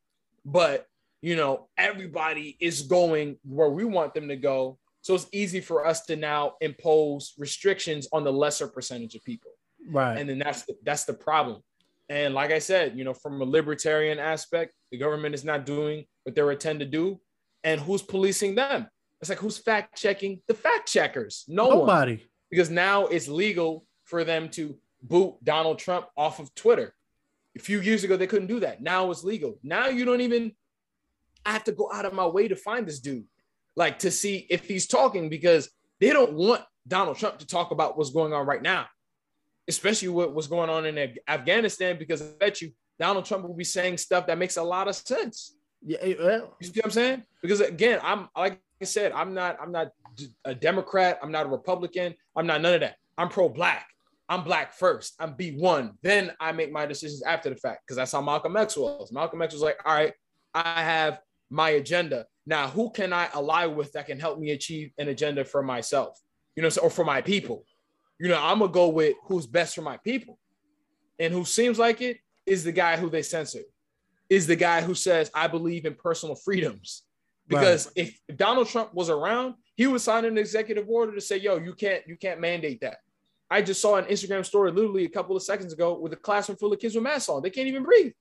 [0.46, 0.88] but
[1.22, 4.78] you know, everybody is going where we want them to go.
[5.02, 9.52] So it's easy for us to now impose restrictions on the lesser percentage of people.
[9.90, 10.18] Right.
[10.18, 11.62] And then that's the, that's the problem.
[12.10, 16.06] And like I said, you know, from a libertarian aspect, the government is not doing
[16.24, 17.20] what they are intend to do.
[17.64, 18.88] And who's policing them?
[19.22, 21.46] It's like who's fact checking the fact checkers?
[21.48, 22.16] No Nobody.
[22.18, 22.22] one.
[22.50, 26.94] Because now it's legal for them to boot Donald Trump off of Twitter.
[27.56, 28.82] A few years ago, they couldn't do that.
[28.82, 29.60] Now it's legal.
[29.64, 30.54] Now you don't even
[31.46, 33.26] I have to go out of my way to find this dude,
[33.76, 37.98] like to see if he's talking because they don't want Donald Trump to talk about
[37.98, 38.88] what's going on right now,
[39.68, 41.98] especially what, what's going on in Afghanistan.
[41.98, 44.96] Because I bet you Donald Trump will be saying stuff that makes a lot of
[44.96, 45.56] sense.
[45.86, 47.24] Yeah, eh, well, you see what I'm saying?
[47.42, 49.92] Because again, I'm like I said, I'm not I'm not
[50.46, 52.96] a Democrat, I'm not a Republican, I'm not none of that.
[53.18, 53.88] I'm pro-black.
[54.30, 55.14] I'm black first.
[55.20, 55.96] I'm B1.
[56.02, 59.12] Then I make my decisions after the fact because that's how Malcolm X was.
[59.12, 60.14] Malcolm X was like, all right,
[60.54, 61.20] I have
[61.50, 62.26] my agenda.
[62.46, 66.20] Now, who can I ally with that can help me achieve an agenda for myself,
[66.56, 67.66] you know, or for my people?
[68.20, 70.40] You know, I'm gonna go with who's best for my people,
[71.20, 73.64] and who seems like it is the guy who they censored,
[74.34, 77.04] is the guy who says I believe in personal freedoms.
[77.48, 78.08] Because right.
[78.30, 81.74] if Donald Trump was around, he would sign an executive order to say, "Yo, you
[81.74, 82.98] can't, you can't mandate that."
[83.50, 86.58] I just saw an Instagram story literally a couple of seconds ago with a classroom
[86.58, 87.44] full of kids with masks on.
[87.44, 88.14] They can't even breathe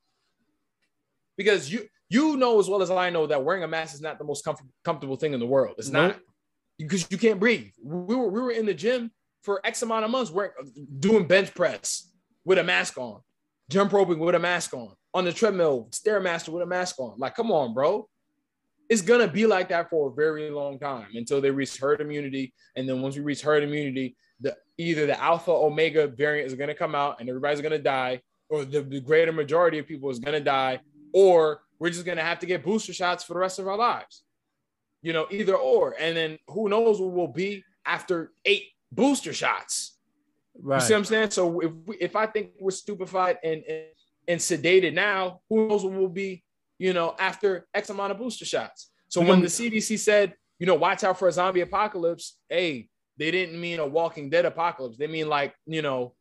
[1.37, 4.19] because you you know as well as I know that wearing a mask is not
[4.19, 5.77] the most comf- comfortable thing in the world.
[5.79, 6.13] It's nope.
[6.13, 6.21] not
[6.79, 7.71] because you can't breathe.
[7.83, 10.53] We were we were in the gym for X amount of months, wearing
[10.99, 12.11] doing bench press
[12.45, 13.21] with a mask on,
[13.71, 17.19] jump roping with a mask on, on the treadmill, stairmaster with a mask on.
[17.19, 18.09] Like, come on, bro.
[18.89, 22.53] It's gonna be like that for a very long time until they reach herd immunity,
[22.77, 26.75] and then once we reach herd immunity, the either the alpha omega variant is gonna
[26.75, 30.41] come out and everybody's gonna die, or the, the greater majority of people is gonna
[30.41, 30.81] die,
[31.13, 34.25] or we're just gonna have to get booster shots for the rest of our lives.
[35.01, 35.97] You know, either or.
[35.99, 39.99] And then who knows what we'll be after eight booster shots.
[40.55, 40.81] Right.
[40.81, 41.31] You see what I'm saying?
[41.31, 43.87] So if we, if I think we're stupefied and, and
[44.29, 46.43] and sedated now, who knows what we'll be,
[46.79, 48.91] you know, after X amount of booster shots.
[49.09, 53.31] So when the CDC said, you know, watch out for a zombie apocalypse, hey, they
[53.31, 54.97] didn't mean a Walking Dead apocalypse.
[54.97, 56.15] They mean like, you know,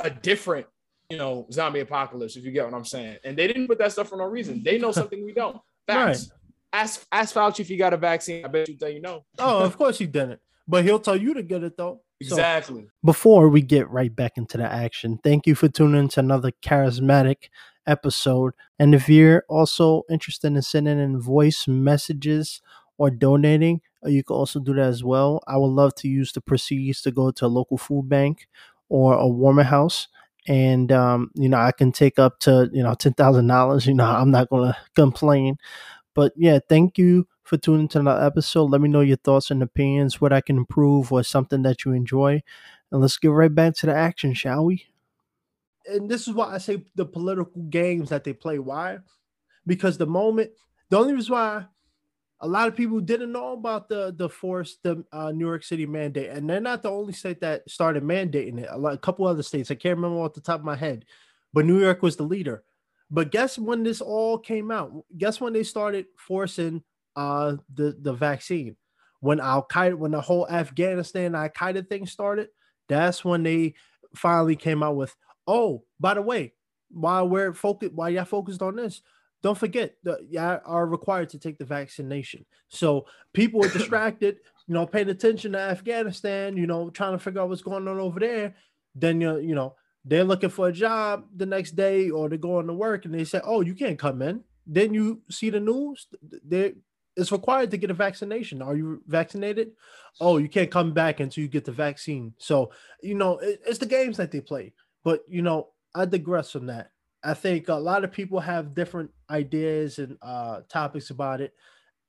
[0.00, 0.66] a different
[1.10, 3.18] you know, zombie apocalypse, if you get what I'm saying.
[3.24, 4.62] And they didn't put that stuff for no reason.
[4.62, 5.56] They know something we don't.
[5.86, 6.28] Facts.
[6.28, 6.34] Right.
[6.70, 8.44] Ask ask Fauci if he got a vaccine.
[8.44, 9.24] I bet you tell you no.
[9.38, 10.38] oh, of course he didn't.
[10.66, 12.02] But he'll tell you to get it though.
[12.20, 12.82] Exactly.
[12.82, 16.20] So, before we get right back into the action, thank you for tuning in to
[16.20, 17.48] another charismatic
[17.86, 18.54] episode.
[18.78, 22.60] And if you're also interested in sending in voice messages
[22.98, 25.42] or donating, uh, you can also do that as well.
[25.46, 28.48] I would love to use the proceeds to go to a local food bank
[28.88, 30.08] or a warmer house
[30.46, 33.86] and um, you know I can take up to you know ten thousand dollars.
[33.86, 35.58] You know I'm not going to complain,
[36.18, 38.72] but yeah, thank you for tuning to another episode.
[38.72, 41.92] Let me know your thoughts and opinions, what I can improve, or something that you
[41.92, 42.42] enjoy,
[42.90, 44.84] and let's get right back to the action, shall we?
[45.86, 48.58] And this is why I say the political games that they play.
[48.58, 48.98] Why?
[49.64, 50.50] Because the moment,
[50.90, 51.66] the only reason why
[52.40, 55.86] a lot of people didn't know about the the forced the uh, New York City
[55.86, 58.66] mandate, and they're not the only state that started mandating it.
[58.72, 61.04] A, lot, a couple other states, I can't remember off the top of my head,
[61.52, 62.64] but New York was the leader.
[63.10, 64.92] But guess when this all came out?
[65.16, 66.82] Guess when they started forcing
[67.16, 68.76] uh, the the vaccine?
[69.20, 72.48] When Al Qaeda, when the whole Afghanistan Al Qaeda thing started,
[72.88, 73.74] that's when they
[74.14, 75.14] finally came out with.
[75.46, 76.52] Oh, by the way,
[76.90, 79.02] while we're focused, while y'all focused on this,
[79.42, 82.44] don't forget that y'all are required to take the vaccination.
[82.68, 84.36] So people are distracted,
[84.66, 87.98] you know, paying attention to Afghanistan, you know, trying to figure out what's going on
[87.98, 88.54] over there.
[88.94, 92.66] Then you you know they're looking for a job the next day or they're going
[92.66, 96.06] to work and they say, "Oh, you can't come in." Then you see the news.
[96.44, 96.74] They
[97.16, 98.62] it's required to get a vaccination.
[98.62, 99.72] Are you vaccinated?
[100.20, 102.34] Oh, you can't come back until you get the vaccine.
[102.38, 102.72] So
[103.02, 104.72] you know it, it's the games that they play.
[105.04, 106.92] But you know, I digress from that.
[107.24, 111.54] I think a lot of people have different ideas and uh, topics about it.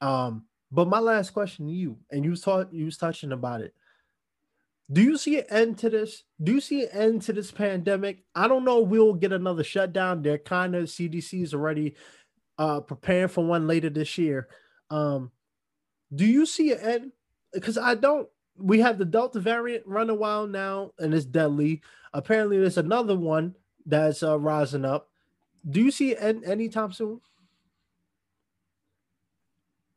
[0.02, 3.74] Um, but my last question to you, and you thought you was touching about it.
[4.92, 6.24] Do you see an end to this?
[6.42, 8.24] Do you see an end to this pandemic?
[8.34, 8.80] I don't know.
[8.80, 10.22] We'll get another shutdown.
[10.22, 11.96] They're kind of CDC is already
[12.58, 14.48] uh, preparing for one later this year.
[14.90, 15.32] Um,
[16.14, 17.12] do you see an end?
[17.54, 18.28] Because I don't.
[18.58, 21.82] we have the Delta variant running wild now, and it's deadly.
[22.14, 25.10] Apparently, there's another one that's uh, rising up.
[25.70, 27.22] Do you see an any anytime soon?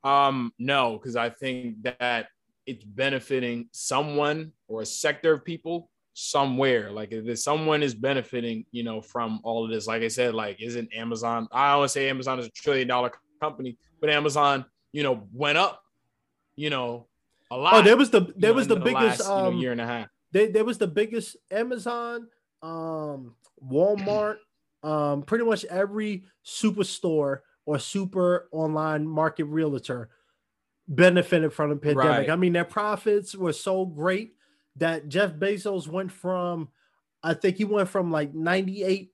[0.05, 2.29] Um, no, because I think that
[2.67, 6.91] it's benefiting someone or a sector of people somewhere.
[6.91, 10.61] Like if someone is benefiting, you know, from all of this, like I said, like
[10.61, 11.49] isn't Amazon?
[11.53, 15.83] I always say Amazon is a trillion dollar company, but Amazon, you know, went up,
[16.57, 17.07] you know,
[17.51, 17.75] a lot.
[17.75, 19.81] Oh, there was the there was the, the biggest last, um, you know, year and
[19.81, 20.09] a half.
[20.33, 22.29] They, there was the biggest Amazon,
[22.63, 24.37] um, Walmart,
[24.83, 30.09] um, pretty much every superstore or super online market realtor
[30.95, 32.29] benefited from the pandemic.
[32.29, 32.31] Right.
[32.31, 34.35] I mean, their profits were so great
[34.77, 36.69] that Jeff Bezos went from,
[37.23, 39.11] I think he went from like 98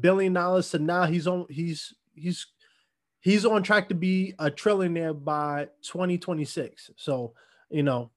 [0.00, 2.46] billion dollars to now he's on he's he's
[3.20, 6.90] he's on track to be a trillionaire by 2026.
[6.96, 7.34] So,
[7.70, 8.10] you know.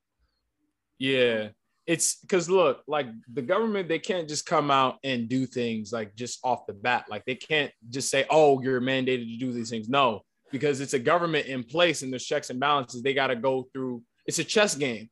[1.00, 1.50] Yeah
[1.88, 6.16] it's because look, like the government, they can't just come out and do things like
[6.16, 7.06] just off the bat.
[7.10, 10.94] Like they can't just say, "Oh, you're mandated to do these things." No, because it's
[10.94, 13.02] a government in place and there's checks and balances.
[13.02, 14.04] They got to go through.
[14.26, 15.10] It's a chess game.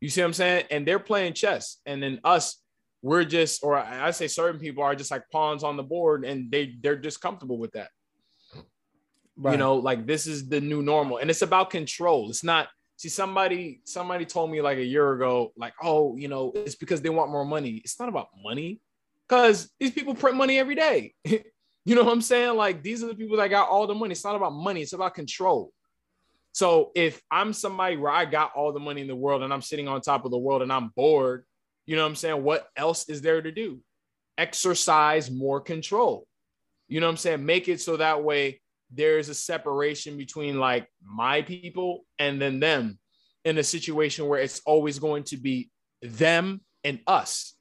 [0.00, 0.64] You see what I'm saying?
[0.70, 2.62] And they're playing chess, and then us,
[3.02, 6.50] we're just, or I say certain people are just like pawns on the board, and
[6.50, 7.88] they they're just comfortable with that.
[9.36, 9.52] Right.
[9.52, 12.30] You know, like this is the new normal, and it's about control.
[12.30, 12.68] It's not
[13.00, 17.00] see somebody somebody told me like a year ago like oh you know it's because
[17.00, 18.78] they want more money it's not about money
[19.26, 21.14] because these people print money every day
[21.84, 22.56] you know what i'm saying?
[22.56, 24.12] Like these are the people that got all the money.
[24.12, 24.82] It's not about money.
[24.82, 25.72] It's about control.
[26.52, 29.62] So if i'm somebody where i got all the money in the world and i'm
[29.62, 31.44] sitting on top of the world and i'm bored
[31.86, 32.44] you know what i'm saying?
[32.44, 33.80] What else is there to do?
[34.38, 36.26] Exercise more control.
[36.86, 37.44] You know what i'm saying?
[37.44, 38.60] Make it so that way
[38.92, 42.98] there's a separation between like my people and then them
[43.44, 45.70] in a situation where it's always going to be
[46.02, 47.54] them and us.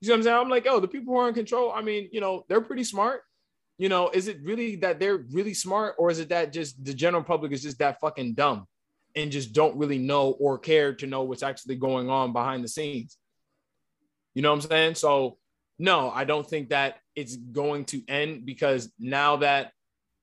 [0.00, 0.36] You see what I'm saying?
[0.36, 2.84] I'm like, oh, the people who are in control, I mean, you know, they're pretty
[2.84, 3.22] smart.
[3.78, 6.94] You know, is it really that they're really smart, or is it that just the
[6.94, 8.66] general public is just that fucking dumb
[9.14, 12.68] and just don't really know or care to know what's actually going on behind the
[12.68, 13.16] scenes?
[14.34, 14.94] You know what I'm saying?
[14.96, 15.38] So,
[15.78, 19.72] no, I don't think that it's going to end because now that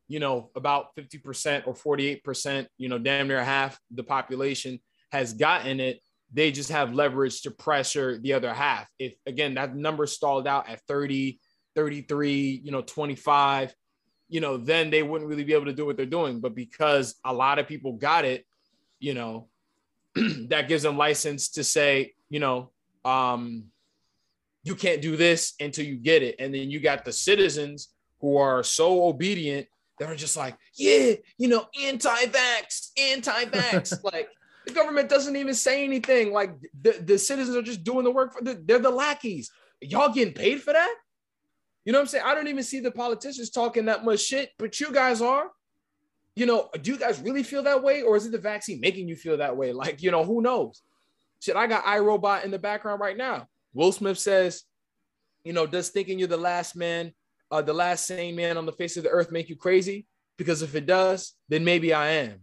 [0.07, 4.79] you know, about 50% or 48%, you know, damn near half the population
[5.11, 5.99] has gotten it.
[6.33, 8.87] They just have leverage to pressure the other half.
[8.99, 11.39] If again, that number stalled out at 30,
[11.75, 13.75] 33, you know, 25,
[14.29, 16.39] you know, then they wouldn't really be able to do what they're doing.
[16.39, 18.45] But because a lot of people got it,
[18.99, 19.47] you know,
[20.49, 22.71] that gives them license to say, you know,
[23.03, 23.65] um,
[24.63, 26.35] you can't do this until you get it.
[26.39, 29.67] And then you got the citizens who are so obedient
[29.99, 34.03] that are just like, yeah, you know, anti-vax, anti-vax.
[34.11, 34.29] like
[34.65, 36.31] the government doesn't even say anything.
[36.31, 39.51] Like the, the citizens are just doing the work for the, they're the lackeys.
[39.81, 40.95] Y'all getting paid for that?
[41.85, 42.23] You know what I'm saying?
[42.25, 45.51] I don't even see the politicians talking that much shit, but you guys are.
[46.35, 48.01] You know, do you guys really feel that way?
[48.01, 49.71] Or is it the vaccine making you feel that way?
[49.85, 50.81] Like, you know, who knows?
[51.39, 53.47] Shit, I got I, Robot in the background right now.
[53.73, 54.63] Will Smith says,
[55.43, 57.13] you know, does thinking you're the last man
[57.51, 60.07] uh, the last sane man on the face of the earth make you crazy?
[60.37, 62.39] Because if it does, then maybe I am.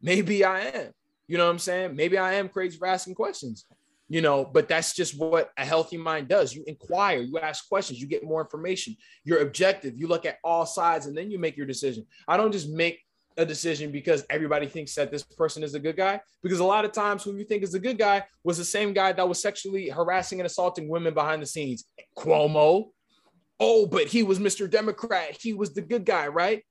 [0.00, 0.92] Maybe I am.
[1.28, 1.94] You know what I'm saying?
[1.96, 3.66] Maybe I am crazy for asking questions.
[4.08, 6.54] You know, but that's just what a healthy mind does.
[6.54, 8.96] You inquire, you ask questions, you get more information.
[9.24, 9.94] You're objective.
[9.96, 12.06] You look at all sides and then you make your decision.
[12.28, 13.00] I don't just make
[13.36, 16.20] a decision because everybody thinks that this person is a good guy.
[16.42, 18.92] Because a lot of times, who you think is a good guy was the same
[18.92, 21.84] guy that was sexually harassing and assaulting women behind the scenes.
[22.16, 22.90] Cuomo,
[23.60, 24.70] oh, but he was Mr.
[24.70, 25.36] Democrat.
[25.40, 26.62] He was the good guy, right?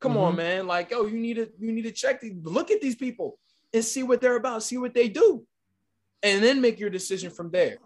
[0.00, 0.20] Come mm-hmm.
[0.20, 0.66] on, man.
[0.66, 3.38] Like, oh, you need to you need to check the, look at these people
[3.72, 5.44] and see what they're about, see what they do,
[6.22, 7.78] and then make your decision from there.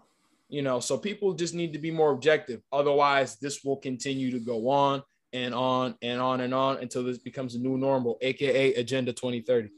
[0.47, 2.61] You know, so people just need to be more objective.
[2.71, 5.01] Otherwise, this will continue to go on
[5.33, 9.69] and on and on and on until this becomes a new normal, aka Agenda 2030.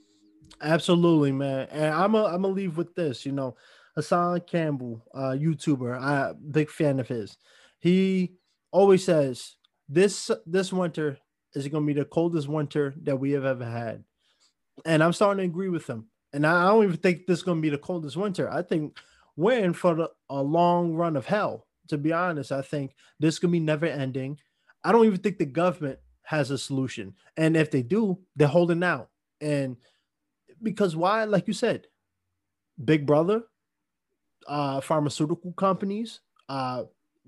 [0.61, 1.67] Absolutely, man.
[1.71, 3.25] And I'm a, I'm gonna leave with this.
[3.25, 3.55] You know,
[3.95, 7.37] Hassan Campbell, uh, YouTuber, I big fan of his.
[7.79, 8.33] He
[8.71, 9.55] always says
[9.89, 11.17] this this winter
[11.53, 14.03] is going to be the coldest winter that we have ever had,
[14.85, 16.07] and I'm starting to agree with him.
[16.33, 18.49] And I don't even think this is going to be the coldest winter.
[18.49, 18.97] I think
[19.35, 21.65] we're in for the, a long run of hell.
[21.89, 24.39] To be honest, I think this could be never ending.
[24.83, 28.83] I don't even think the government has a solution, and if they do, they're holding
[28.83, 29.09] out.
[29.39, 29.77] And
[30.61, 31.23] because why?
[31.23, 31.87] Like you said,
[32.83, 33.43] Big Brother,
[34.47, 36.19] uh, pharmaceutical companies,
[36.49, 36.83] uh,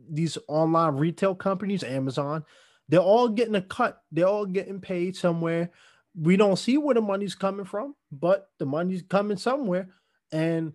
[0.09, 2.43] these online retail companies, Amazon,
[2.89, 4.01] they're all getting a cut.
[4.11, 5.71] They're all getting paid somewhere.
[6.15, 9.89] We don't see where the money's coming from, but the money's coming somewhere.
[10.31, 10.73] And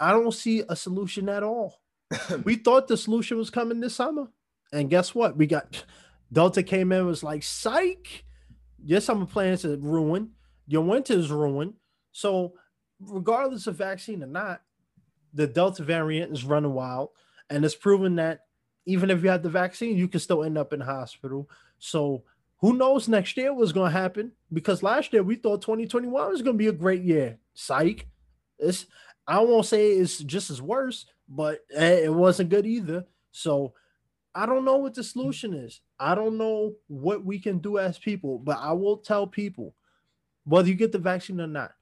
[0.00, 1.80] I don't see a solution at all.
[2.44, 4.28] we thought the solution was coming this summer.
[4.72, 5.36] And guess what?
[5.36, 5.84] We got
[6.32, 8.24] Delta came in, was like, psych.
[8.84, 10.30] Your summer plans are ruined.
[10.66, 11.74] Your winter is ruined.
[12.12, 12.54] So,
[13.00, 14.62] regardless of vaccine or not,
[15.32, 17.10] the Delta variant is running wild.
[17.50, 18.40] And it's proven that
[18.86, 21.48] even if you have the vaccine, you can still end up in hospital.
[21.78, 22.24] So,
[22.60, 24.32] who knows next year what's going to happen?
[24.52, 27.38] Because last year we thought 2021 was going to be a great year.
[27.54, 28.06] Psych.
[28.58, 28.86] It's
[29.26, 33.04] I won't say it's just as worse, but eh, it wasn't good either.
[33.30, 33.74] So
[34.34, 35.80] I don't know what the solution is.
[35.98, 39.74] I don't know what we can do as people, but I will tell people
[40.44, 41.72] whether you get the vaccine or not,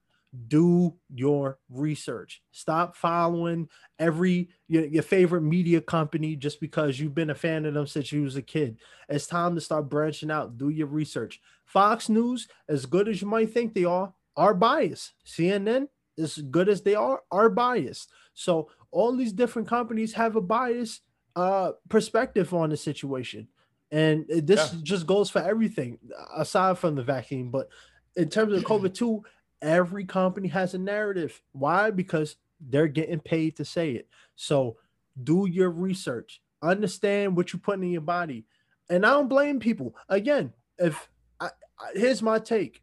[0.49, 2.43] do your research.
[2.53, 3.69] Stop following
[3.99, 8.13] every your, your, favorite media company just because you've been a fan of them since
[8.13, 8.79] you was a kid.
[9.09, 10.59] It's time to start branching out.
[10.59, 11.41] Do your research.
[11.65, 15.15] Fox News, as good as you might think they are, are biased.
[15.27, 18.11] CNN, as good as they are, are biased.
[18.35, 21.03] So all these different companies have a biased
[21.35, 23.49] uh, perspective on the situation.
[23.91, 24.81] And this yeah.
[24.83, 25.99] just goes for everything
[26.37, 27.51] aside from the vaccine.
[27.51, 27.69] But
[28.17, 29.23] in terms of COVID 2,
[29.63, 31.43] every company has a narrative.
[31.53, 31.91] Why?
[31.91, 34.09] Because they're getting paid to say it.
[34.35, 34.77] So
[35.23, 38.45] do your research, understand what you're putting in your body.
[38.89, 39.95] And I don't blame people.
[40.09, 41.09] Again, if
[41.41, 42.83] I, I, here's my take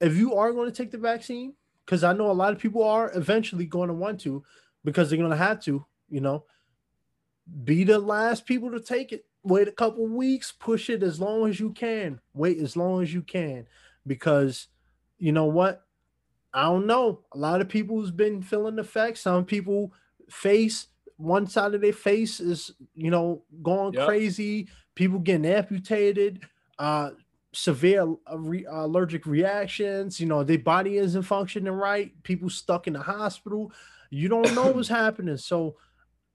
[0.00, 1.54] if you are going to take the vaccine,
[1.84, 4.44] because I know a lot of people are eventually going to want to
[4.84, 6.44] because they're going to have to, you know,
[7.64, 9.24] be the last people to take it.
[9.42, 12.20] Wait a couple weeks, push it as long as you can.
[12.34, 13.66] Wait as long as you can
[14.06, 14.66] because
[15.18, 15.85] you know what?
[16.56, 17.20] I don't know.
[17.32, 19.20] A lot of people has been feeling the effects.
[19.20, 19.92] Some people
[20.30, 20.86] face
[21.18, 24.06] one side of their face is, you know, going yep.
[24.06, 24.68] crazy.
[24.94, 26.40] People getting amputated.
[26.78, 27.10] Uh,
[27.52, 30.18] severe allergic reactions.
[30.18, 32.10] You know, their body isn't functioning right.
[32.22, 33.70] People stuck in the hospital.
[34.08, 35.36] You don't know what's happening.
[35.36, 35.76] So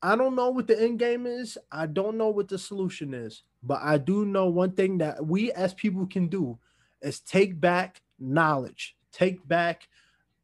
[0.03, 1.57] I don't know what the end game is.
[1.71, 3.41] I don't know what the solution is.
[3.63, 6.59] But I do know one thing that we as people can do
[7.01, 9.87] is take back knowledge, take back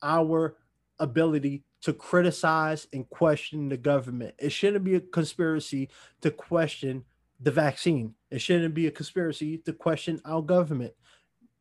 [0.02, 0.58] our
[1.00, 4.36] ability to criticize and question the government.
[4.39, 5.89] It shouldn't be a conspiracy
[6.22, 7.04] to question
[7.39, 8.16] the vaccine.
[8.32, 10.93] It shouldn't be a conspiracy to question our government.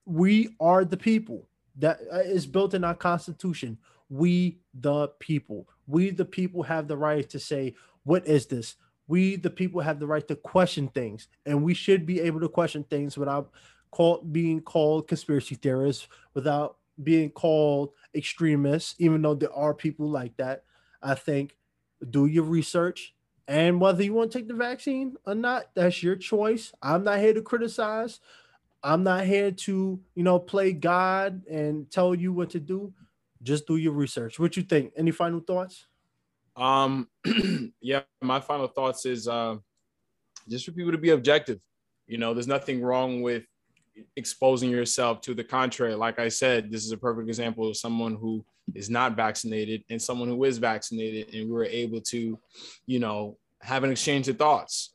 [0.05, 1.49] We are the people.
[1.79, 3.77] That uh, built in our constitution.
[4.09, 5.69] We the people.
[5.87, 7.75] We the people have the right to say,
[8.05, 8.77] what is this?
[9.09, 12.49] We the people have the right to question things, and we should be able to
[12.49, 13.51] question things without
[13.91, 20.37] call, being called conspiracy theorists, without being called extremists, even though there are people like
[20.39, 20.65] that.
[21.03, 21.57] I think
[22.11, 23.15] do your research,
[23.49, 26.73] and whether you want to take the vaccine or not, that's your choice.
[26.83, 28.21] I'm not here to criticize.
[28.83, 32.93] I'm not here to, you know, play God and tell you what to do.
[33.43, 34.39] Just do your research.
[34.39, 34.93] What you think?
[34.97, 35.87] Any final thoughts?
[36.57, 37.09] Um,
[37.81, 39.57] yeah, my final thoughts is uh,
[40.49, 41.61] just for people to be objective.
[42.07, 43.45] You know, there's nothing wrong with
[44.17, 45.95] exposing yourself to the contrary.
[45.95, 48.45] Like I said, this is a perfect example of someone who
[48.75, 52.39] is not vaccinated and someone who is vaccinated, and we were able to,
[52.87, 54.95] you know, have an exchange of thoughts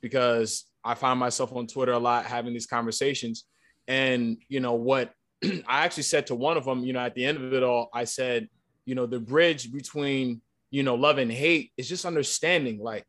[0.00, 3.44] because I find myself on Twitter a lot having these conversations.
[3.88, 5.12] And, you know, what
[5.44, 7.88] I actually said to one of them, you know, at the end of it all,
[7.94, 8.48] I said,
[8.84, 12.78] you know, the bridge between, you know, love and hate is just understanding.
[12.78, 13.06] Like,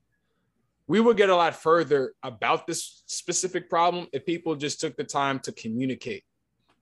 [0.87, 5.03] we would get a lot further about this specific problem if people just took the
[5.03, 6.23] time to communicate.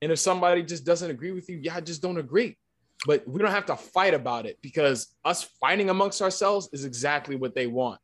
[0.01, 2.57] And if somebody just doesn't agree with you, yeah, I just don't agree.
[3.05, 7.35] But we don't have to fight about it because us fighting amongst ourselves is exactly
[7.35, 7.99] what they want.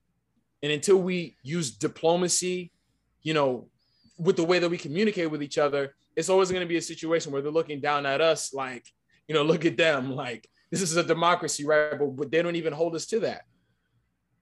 [0.64, 2.72] And until we use diplomacy,
[3.22, 3.68] you know,
[4.18, 6.82] with the way that we communicate with each other, it's always going to be a
[6.82, 8.86] situation where they're looking down at us like,
[9.28, 11.98] you know, look at them like this is a democracy, right?
[11.98, 13.43] But, but they don't even hold us to that.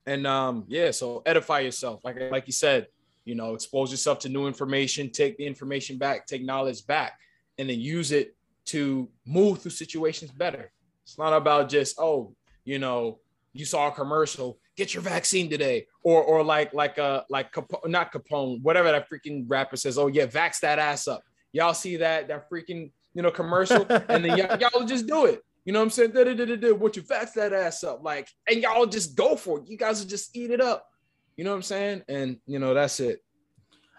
[0.06, 2.02] And um, yeah, so edify yourself.
[2.04, 2.88] Like like you said,
[3.26, 7.20] you know, expose yourself to new information, take the information back, take knowledge back,
[7.58, 8.36] and then use it
[8.66, 10.72] to move through situations better.
[11.04, 13.20] It's not about just, oh, you know,
[13.54, 15.88] you saw a commercial, get your vaccine today.
[16.04, 20.08] Or or like like uh like Capone, not Capone, whatever that freaking rapper says, oh
[20.08, 21.24] yeah, vax that ass up.
[21.52, 25.42] Y'all see that that freaking you know commercial, and then y'all, y'all just do it.
[25.66, 26.12] You know what I'm saying?
[26.12, 29.36] Da, da, da, da, What you fax that ass up, like, and y'all just go
[29.36, 29.68] for it.
[29.68, 30.88] You guys will just eat it up.
[31.36, 32.04] You know what I'm saying?
[32.08, 33.24] And you know that's it.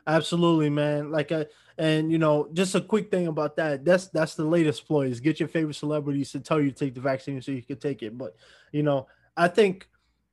[0.07, 1.11] Absolutely, man.
[1.11, 1.45] Like, a, uh,
[1.79, 3.85] and you know, just a quick thing about that.
[3.85, 6.95] That's that's the latest ploy is get your favorite celebrities to tell you to take
[6.95, 8.17] the vaccine so you can take it.
[8.17, 8.37] But
[8.73, 9.89] you know, I think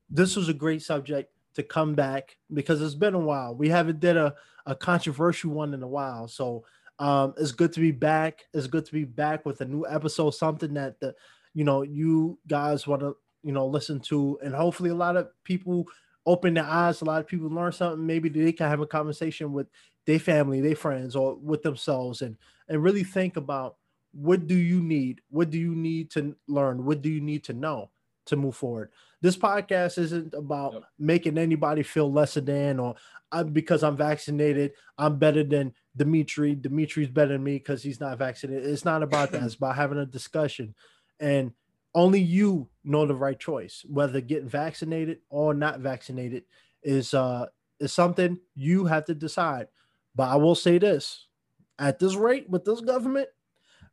[0.09, 3.55] this was a great subject to come back because it's been a while.
[3.55, 6.27] We haven't did a, a controversial one in a while.
[6.27, 6.63] So
[6.99, 8.43] um, it's good to be back.
[8.53, 11.15] It's good to be back with a new episode, something that the
[11.53, 15.27] you know you guys want to you know, listen to, and hopefully a lot of
[15.43, 15.85] people
[16.25, 17.01] open their eyes.
[17.01, 18.05] A lot of people learn something.
[18.05, 19.67] Maybe they can have a conversation with
[20.05, 22.37] their family, their friends, or with themselves, and
[22.67, 23.75] and really think about
[24.13, 25.21] what do you need?
[25.29, 26.85] What do you need to learn?
[26.85, 27.91] What do you need to know
[28.27, 28.91] to move forward?
[29.23, 30.83] This podcast isn't about yep.
[30.99, 32.95] making anybody feel lesser than or
[33.31, 36.55] I, because I'm vaccinated, I'm better than Dimitri.
[36.55, 38.65] Dimitri's better than me because he's not vaccinated.
[38.65, 39.41] It's not about that.
[39.43, 40.75] It's about having a discussion.
[41.21, 41.53] And
[41.95, 46.43] only you know the right choice, whether getting vaccinated or not vaccinated
[46.83, 47.45] is uh
[47.79, 49.67] is something you have to decide.
[50.15, 51.27] But I will say this
[51.79, 53.29] at this rate with this government,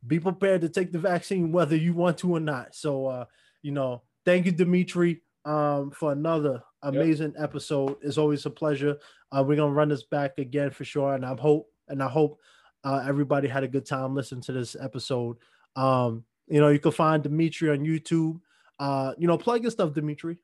[0.05, 2.75] be prepared to take the vaccine whether you want to or not.
[2.75, 3.25] So uh,
[3.61, 7.43] you know, thank you, Dimitri, um, for another amazing yep.
[7.43, 7.97] episode.
[8.01, 8.97] It's always a pleasure.
[9.31, 12.39] Uh, we're gonna run this back again for sure, and I hope and I hope
[12.83, 15.37] uh, everybody had a good time listening to this episode.
[15.75, 18.39] Um, you know, you can find Dimitri on YouTube.
[18.79, 20.37] Uh, you know, plug your stuff, Dimitri.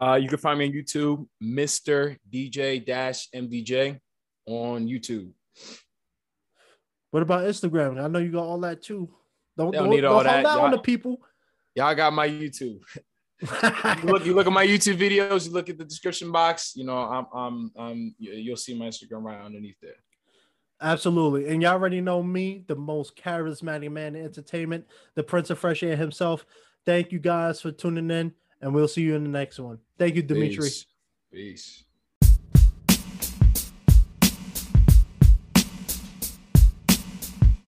[0.00, 2.18] Uh, you can find me on YouTube, Mr.
[2.32, 4.00] DJ Dash MDJ
[4.46, 5.30] on YouTube.
[7.12, 8.02] What about Instagram?
[8.02, 9.08] I know you got all that too.
[9.56, 10.58] Don't, don't, don't need all don't that.
[10.58, 11.22] on the people.
[11.74, 12.80] Y'all got my YouTube.
[13.40, 15.46] you look, you look at my YouTube videos.
[15.46, 16.72] You look at the description box.
[16.76, 18.14] You know, I'm, I'm, I'm.
[18.18, 19.96] You'll see my Instagram right underneath there.
[20.80, 21.48] Absolutely.
[21.48, 25.82] And y'all already know me, the most charismatic man in entertainment, the Prince of Fresh
[25.82, 26.44] Air himself.
[26.84, 29.78] Thank you guys for tuning in, and we'll see you in the next one.
[29.98, 30.64] Thank you, Dimitri.
[30.64, 30.86] Peace.
[31.32, 31.84] Peace.